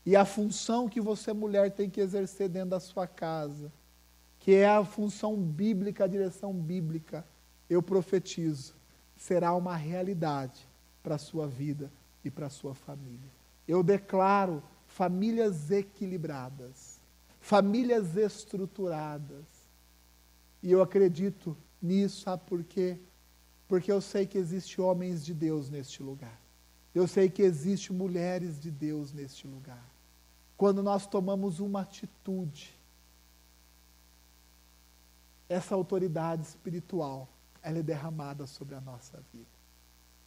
[0.04, 3.72] E a função que você, mulher, tem que exercer dentro da sua casa,
[4.40, 7.24] que é a função bíblica, a direção bíblica,
[7.70, 8.74] eu profetizo,
[9.16, 10.66] será uma realidade
[11.04, 11.92] para a sua vida
[12.24, 13.30] e para a sua família.
[13.66, 16.97] Eu declaro famílias equilibradas
[17.40, 19.46] famílias estruturadas.
[20.62, 22.98] E eu acredito nisso, sabe por quê?
[23.66, 26.40] Porque eu sei que existe homens de Deus neste lugar.
[26.94, 29.86] Eu sei que existe mulheres de Deus neste lugar.
[30.56, 32.74] Quando nós tomamos uma atitude,
[35.48, 37.28] essa autoridade espiritual,
[37.62, 39.46] ela é derramada sobre a nossa vida.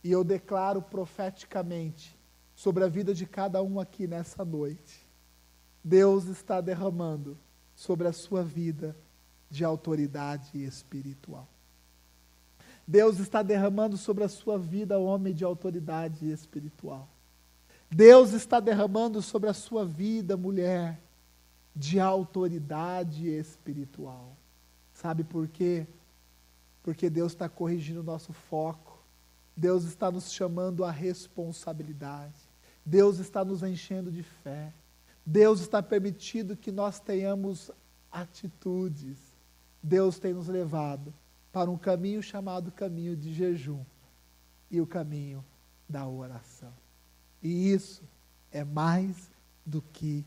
[0.03, 2.17] E eu declaro profeticamente
[2.55, 5.00] sobre a vida de cada um aqui nessa noite
[5.83, 7.37] Deus está derramando
[7.75, 8.95] sobre a sua vida
[9.49, 11.47] de autoridade espiritual.
[12.87, 17.07] Deus está derramando sobre a sua vida, homem de autoridade espiritual.
[17.89, 20.99] Deus está derramando sobre a sua vida, mulher,
[21.75, 24.35] de autoridade espiritual.
[24.93, 25.87] Sabe por quê?
[26.83, 28.99] Porque Deus está corrigindo o nosso foco.
[29.55, 32.35] Deus está nos chamando à responsabilidade.
[32.85, 34.73] Deus está nos enchendo de fé.
[35.25, 37.71] Deus está permitindo que nós tenhamos
[38.11, 39.17] atitudes.
[39.81, 41.13] Deus tem nos levado
[41.51, 43.83] para um caminho chamado caminho de jejum
[44.69, 45.43] e o caminho
[45.87, 46.73] da oração.
[47.41, 48.03] E isso
[48.51, 49.31] é mais
[49.65, 50.25] do que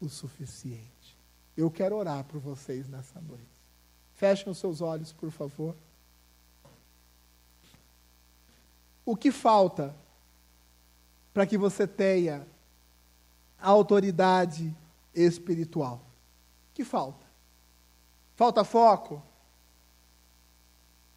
[0.00, 1.16] o suficiente.
[1.56, 3.44] Eu quero orar por vocês nessa noite.
[4.14, 5.74] Fechem os seus olhos, por favor.
[9.04, 9.94] O que falta
[11.32, 12.46] para que você tenha
[13.60, 14.74] autoridade
[15.14, 16.04] espiritual?
[16.74, 17.26] Que falta?
[18.34, 19.22] Falta foco?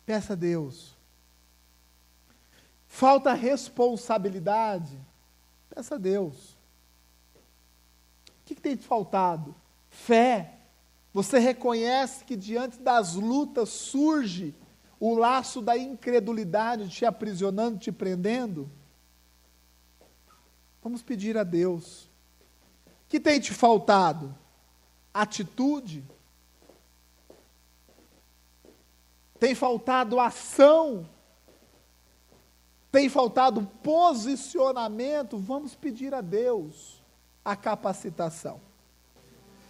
[0.06, 0.98] Peça a Deus.
[2.88, 5.00] Falta responsabilidade?
[5.70, 6.58] Peça a Deus.
[7.36, 9.54] O que, que tem te faltado?
[9.90, 10.56] Fé.
[11.14, 14.56] Você reconhece que diante das lutas surge
[15.00, 18.70] o laço da incredulidade te aprisionando, te prendendo?
[20.82, 22.09] Vamos pedir a Deus.
[23.10, 24.34] Que tem te faltado?
[25.12, 26.06] Atitude?
[29.40, 31.10] Tem faltado ação?
[32.92, 35.38] Tem faltado posicionamento?
[35.38, 37.04] Vamos pedir a Deus
[37.44, 38.62] a capacitação.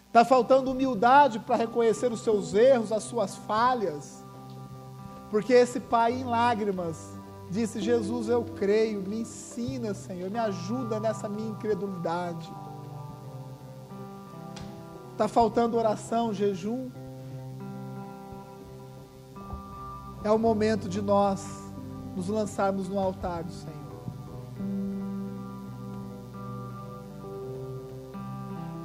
[0.08, 4.24] Está faltando humildade para reconhecer os seus erros, as suas falhas.
[5.30, 6.98] Porque esse pai em lágrimas
[7.50, 12.52] disse: Jesus, eu creio, me ensina, Senhor, me ajuda nessa minha incredulidade.
[15.20, 16.90] Está faltando oração, jejum.
[20.24, 21.46] É o momento de nós
[22.16, 23.76] nos lançarmos no altar do Senhor.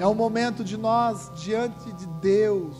[0.00, 2.76] É o momento de nós, diante de Deus,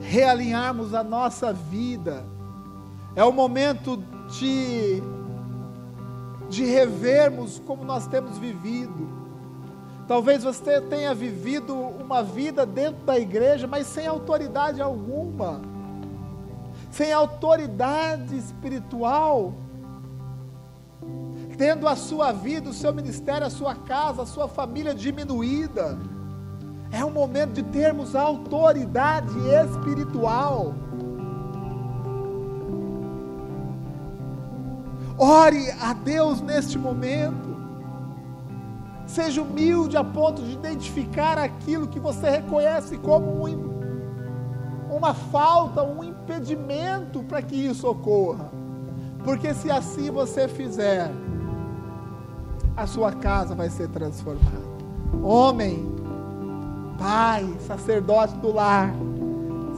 [0.00, 2.24] realinharmos a nossa vida.
[3.14, 5.02] É o momento de,
[6.48, 9.21] de revermos como nós temos vivido.
[10.06, 15.60] Talvez você tenha vivido uma vida dentro da igreja, mas sem autoridade alguma,
[16.90, 19.54] sem autoridade espiritual,
[21.56, 25.98] tendo a sua vida, o seu ministério, a sua casa, a sua família diminuída
[26.92, 30.74] é o momento de termos autoridade espiritual.
[35.16, 37.51] Ore a Deus neste momento.
[39.12, 43.70] Seja humilde a ponto de identificar aquilo que você reconhece como um,
[44.90, 48.50] uma falta, um impedimento para que isso ocorra.
[49.22, 51.10] Porque se assim você fizer,
[52.74, 54.72] a sua casa vai ser transformada.
[55.22, 55.94] Homem,
[56.98, 58.94] pai, sacerdote do lar,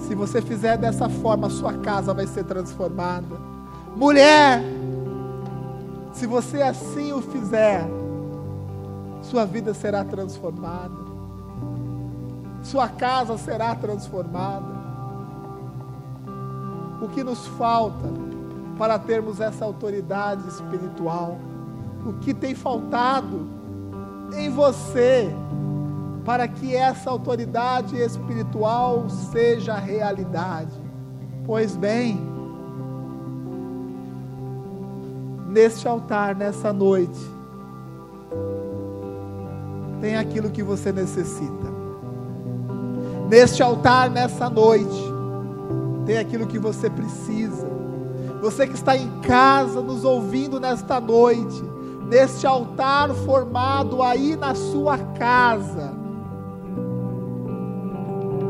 [0.06, 3.36] se você fizer dessa forma, a sua casa vai ser transformada.
[3.96, 4.62] Mulher,
[6.12, 7.84] se você assim o fizer,
[9.24, 11.04] sua vida será transformada.
[12.62, 14.74] Sua casa será transformada.
[17.02, 18.08] O que nos falta
[18.78, 21.38] para termos essa autoridade espiritual?
[22.06, 23.46] O que tem faltado
[24.36, 25.30] em você
[26.24, 30.72] para que essa autoridade espiritual seja realidade.
[31.44, 32.18] Pois bem,
[35.48, 37.20] neste altar, nessa noite,
[40.04, 41.72] tem aquilo que você necessita.
[43.26, 45.02] Neste altar, nessa noite,
[46.04, 47.66] tem aquilo que você precisa.
[48.42, 51.64] Você que está em casa nos ouvindo nesta noite,
[52.06, 55.94] neste altar formado aí na sua casa,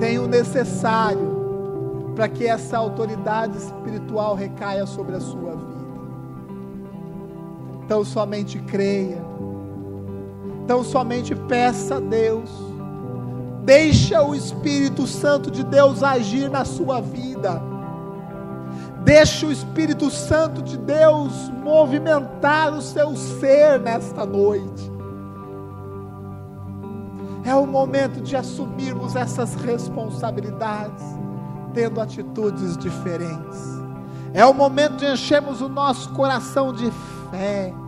[0.00, 5.84] tem o necessário para que essa autoridade espiritual recaia sobre a sua vida.
[7.84, 9.34] Então somente creia.
[10.64, 12.50] Então somente peça a Deus.
[13.62, 17.62] Deixa o Espírito Santo de Deus agir na sua vida.
[19.05, 24.90] Deixa o Espírito Santo de Deus movimentar o seu ser nesta noite.
[27.44, 31.05] É o momento de assumirmos essas responsabilidades,
[31.74, 33.82] tendo atitudes diferentes.
[34.32, 36.90] É o momento de enchermos o nosso coração de
[37.30, 37.84] fé.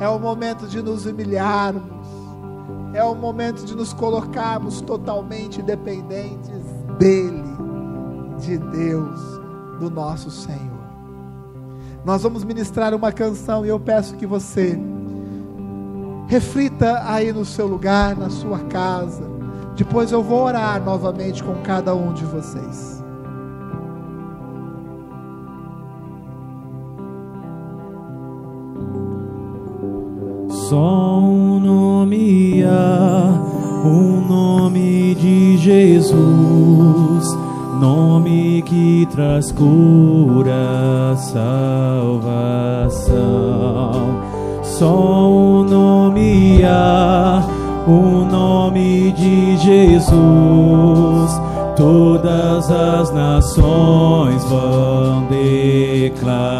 [0.00, 2.06] É o momento de nos humilharmos.
[2.94, 6.62] É o momento de nos colocarmos totalmente dependentes
[6.98, 7.44] dEle,
[8.38, 9.20] de Deus,
[9.78, 10.58] do nosso Senhor.
[12.04, 14.78] Nós vamos ministrar uma canção e eu peço que você
[16.28, 19.22] Reflita aí no seu lugar, na sua casa.
[19.74, 22.97] Depois eu vou orar novamente com cada um de vocês.
[30.68, 33.32] Só um nome há,
[33.84, 37.26] o nome de Jesus,
[37.80, 42.58] nome que traz cura, salvação
[44.78, 47.42] só um nome há,
[47.84, 51.40] o nome de Jesus,
[51.76, 56.58] todas as nações vão declarar.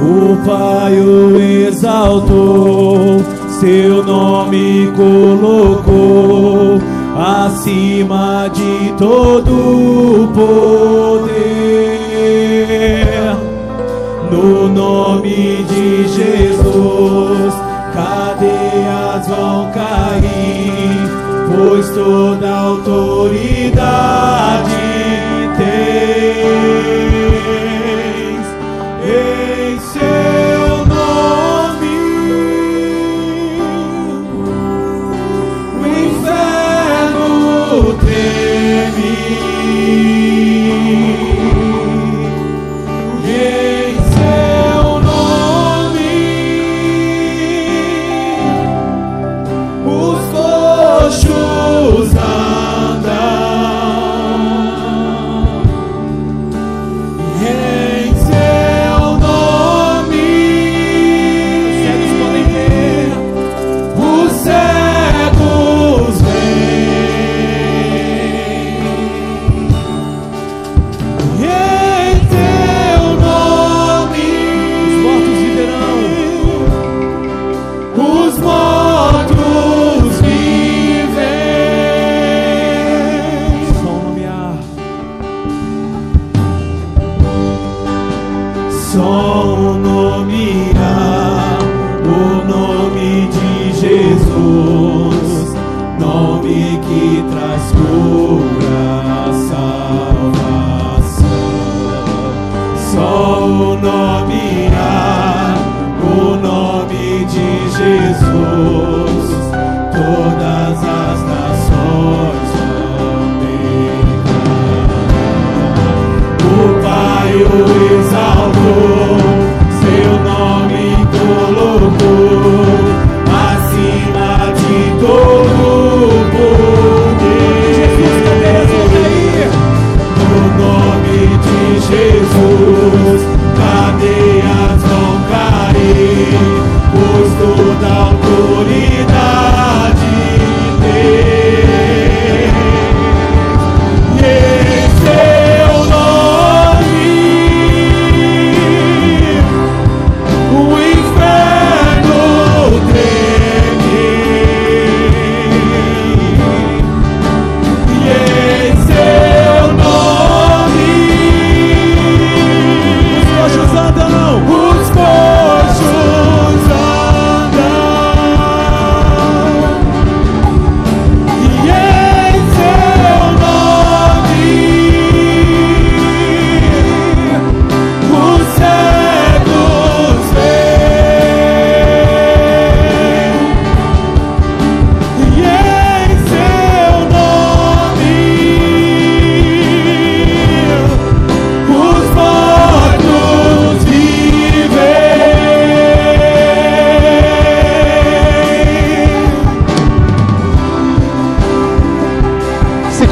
[0.00, 3.18] O Pai o exaltou,
[3.60, 6.78] seu nome colocou
[7.18, 11.58] acima de todo poder.
[14.30, 17.54] No nome de Jesus,
[17.92, 21.10] cadeias vão cair,
[21.56, 23.88] pois toda autoridade
[25.56, 26.17] tens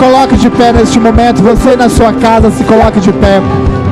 [0.06, 3.40] coloque de pé neste momento, você na sua casa se coloque de pé.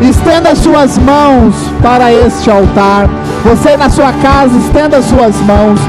[0.01, 3.09] Estenda suas mãos para este altar.
[3.45, 5.81] Você na sua casa, estenda suas mãos.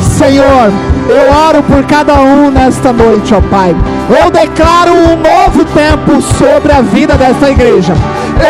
[0.00, 0.72] Senhor,
[1.08, 3.76] eu oro por cada um nesta noite, ó Pai.
[4.08, 7.94] Eu declaro um novo tempo sobre a vida desta igreja.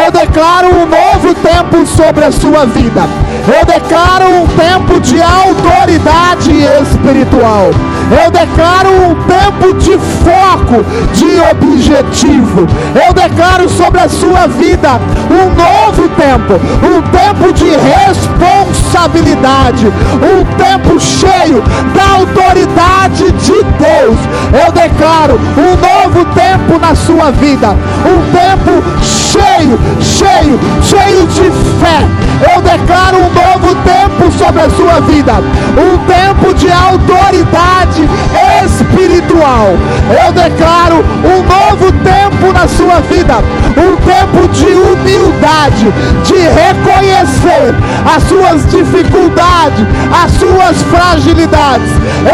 [0.05, 3.03] Eu declaro um novo tempo sobre a sua vida.
[3.49, 7.71] Eu declaro um tempo de autoridade espiritual.
[8.11, 12.67] Eu declaro um tempo de foco, de objetivo.
[12.95, 15.01] Eu declaro sobre a sua vida
[15.31, 16.55] um novo tempo,
[16.85, 21.63] um tempo de responsabilidade, um tempo cheio
[21.95, 24.19] da autoridade de Deus.
[24.53, 31.51] Eu declaro um novo tempo na sua vida, um tempo cheio, cheio, cheio de
[31.81, 32.07] fé.
[32.53, 38.09] Eu declaro um novo tempo sobre a sua vida, um tempo de autoridade
[38.65, 39.69] espiritual.
[40.27, 43.37] Eu declaro um novo tempo na sua vida,
[43.77, 45.93] um tempo de humildade,
[46.25, 47.75] de reconhecer
[48.05, 51.91] as suas dificuldades, as suas fragilidades.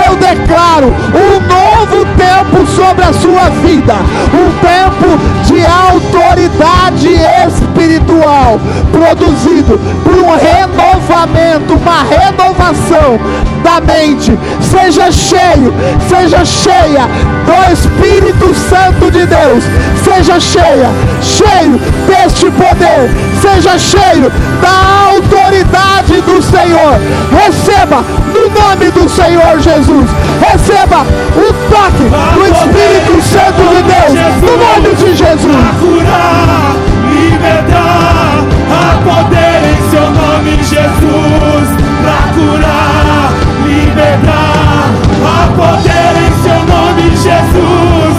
[0.06, 3.94] Eu declaro um novo tempo sobre a sua vida,
[4.34, 7.08] um tempo de autoridade
[7.48, 8.60] espiritual,
[8.92, 13.18] produzido por um renovamento, uma renovação
[13.62, 14.38] da mente.
[14.60, 15.72] Seja cheio,
[16.08, 17.08] seja cheia
[17.46, 19.64] do Espírito Santo de Deus.
[20.04, 20.90] Seja cheia,
[21.30, 23.10] cheio deste poder.
[23.40, 24.30] Seja cheio
[24.60, 26.98] da autoridade do Senhor.
[27.30, 28.04] Receba
[28.34, 30.10] no nome do Senhor Jesus.
[30.40, 34.12] Receba o toque do Espírito Santo de Deus.
[34.42, 35.56] No nome de Jesus.
[35.80, 36.76] curar,
[37.10, 41.68] libertar, a poder em seu nome, Jesus.
[42.02, 43.32] Pra curar,
[43.66, 44.90] libertar,
[45.24, 48.09] a poder em seu nome, Jesus.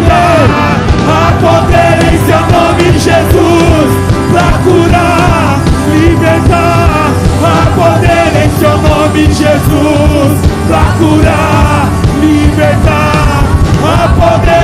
[0.00, 3.90] A poder em seu nome, Jesus.
[4.30, 5.60] Pra curar,
[5.90, 7.10] libertar,
[7.42, 10.32] a poder em seu nome, Jesus.
[10.66, 11.90] Pra curar,
[12.20, 13.44] libertar,
[14.18, 14.61] poder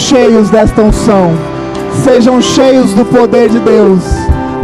[0.00, 1.32] cheios desta unção,
[2.02, 4.02] sejam cheios do poder de Deus,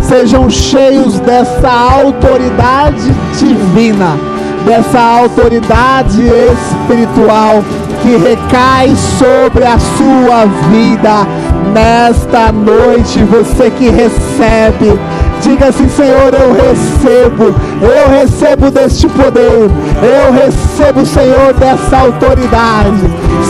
[0.00, 4.16] sejam cheios dessa autoridade divina,
[4.64, 7.62] dessa autoridade espiritual
[8.02, 11.26] que recai sobre a sua vida
[11.72, 13.22] nesta noite.
[13.24, 14.98] Você que recebe,
[15.48, 19.70] diga assim: Senhor, eu recebo, eu recebo deste poder,
[20.02, 22.96] eu recebo, Senhor, dessa autoridade.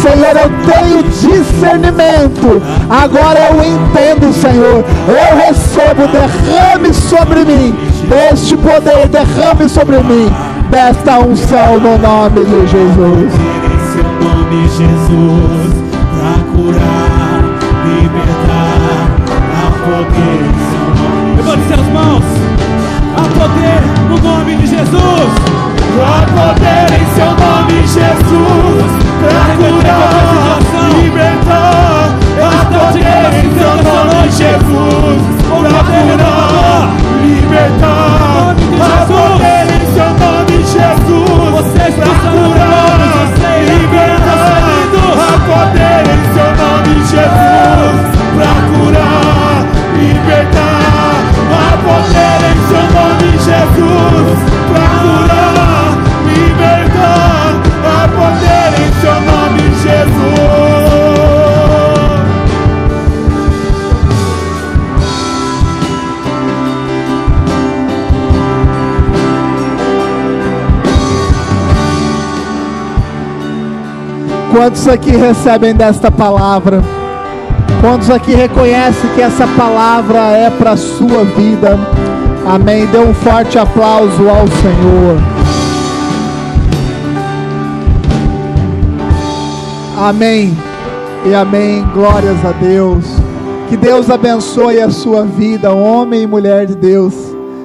[0.02, 2.62] Senhor, eu tenho discernimento.
[2.90, 4.84] Agora eu entendo, Senhor.
[5.08, 7.74] Eu recebo, derrame sobre mim
[8.32, 10.30] este poder, derrame sobre mim
[10.70, 13.32] desta unção no nome de Jesus.
[13.64, 15.74] Em seu nome, Jesus,
[16.12, 16.95] pra curar,
[21.96, 22.24] Levante suas mãos,
[23.16, 25.30] há poder no nome de Jesus.
[25.98, 30.60] Há poder em seu nome, Jesus, pra curar,
[31.00, 32.10] libertar,
[32.42, 36.35] há poder em seu nome, Jesus, pra curar,
[74.56, 76.82] Quantos aqui recebem desta palavra?
[77.82, 81.78] Quantos aqui reconhecem que essa palavra é para a sua vida?
[82.46, 82.86] Amém.
[82.86, 85.18] Dê um forte aplauso ao Senhor.
[89.98, 90.56] Amém.
[91.26, 91.84] E amém.
[91.92, 93.04] Glórias a Deus.
[93.68, 97.12] Que Deus abençoe a sua vida, homem e mulher de Deus,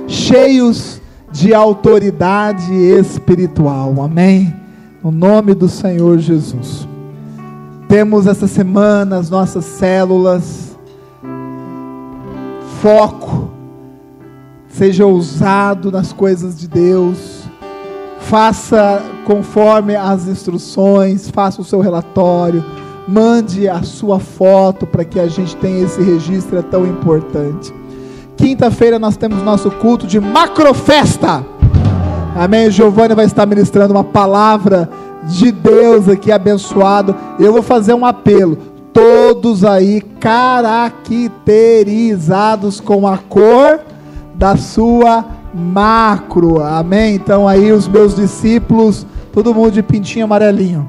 [0.09, 1.01] cheios
[1.31, 3.95] de autoridade espiritual.
[4.03, 4.53] Amém.
[5.01, 6.80] No nome do Senhor Jesus.
[7.91, 10.77] Temos essa semana as nossas células.
[12.81, 13.49] Foco.
[14.69, 17.43] Seja ousado nas coisas de Deus.
[18.21, 22.63] Faça conforme as instruções, faça o seu relatório,
[23.05, 27.73] mande a sua foto para que a gente tenha esse registro é tão importante.
[28.37, 31.45] Quinta-feira nós temos nosso culto de macrofesta.
[32.37, 32.69] Amém.
[32.69, 34.89] O Giovanni vai estar ministrando uma palavra
[35.23, 37.15] de Deus aqui abençoado.
[37.39, 38.57] Eu vou fazer um apelo.
[38.93, 43.79] Todos aí caracterizados com a cor
[44.35, 45.23] da sua
[45.53, 46.59] macro.
[46.61, 47.15] Amém?
[47.15, 50.87] Então aí os meus discípulos, todo mundo de pintinho amarelinho.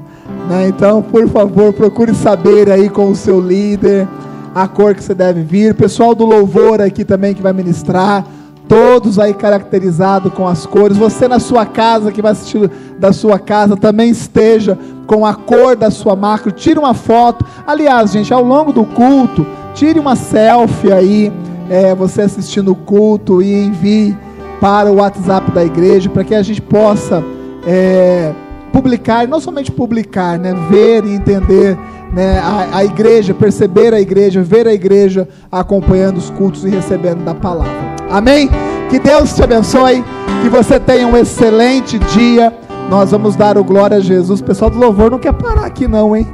[0.49, 0.67] Né?
[0.67, 4.07] Então, por favor, procure saber aí com o seu líder
[4.53, 5.73] a cor que você deve vir.
[5.73, 8.25] Pessoal do louvor aqui também que vai ministrar
[8.67, 10.97] todos aí caracterizados com as cores.
[10.97, 15.75] Você na sua casa, que vai assistir da sua casa, também esteja com a cor
[15.75, 16.51] da sua macro.
[16.51, 17.45] Tire uma foto.
[17.65, 21.33] Aliás, gente, ao longo do culto, tire uma selfie aí,
[21.69, 24.17] é, você assistindo o culto e envie
[24.59, 27.23] para o WhatsApp da igreja, para que a gente possa
[27.65, 28.33] é,
[28.73, 31.77] publicar, não somente publicar, né, ver e entender
[32.11, 37.23] né, a, a igreja, perceber a igreja, ver a igreja acompanhando os cultos e recebendo
[37.23, 37.71] da palavra.
[38.09, 38.49] Amém?
[38.89, 40.03] Que Deus te abençoe,
[40.41, 42.51] que você tenha um excelente dia.
[42.89, 44.41] Nós vamos dar o glória a Jesus.
[44.41, 46.27] O pessoal do louvor não quer parar aqui, não, hein?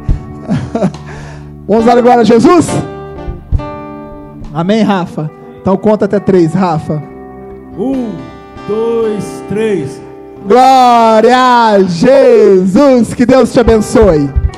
[1.67, 2.67] vamos dar o glória a Jesus?
[4.53, 5.29] Amém, Rafa?
[5.61, 7.03] Então conta até três, Rafa.
[7.77, 8.11] Um,
[8.67, 10.08] dois, três.
[10.45, 13.13] Glória a Jesus.
[13.13, 14.48] Que Deus te abençoe.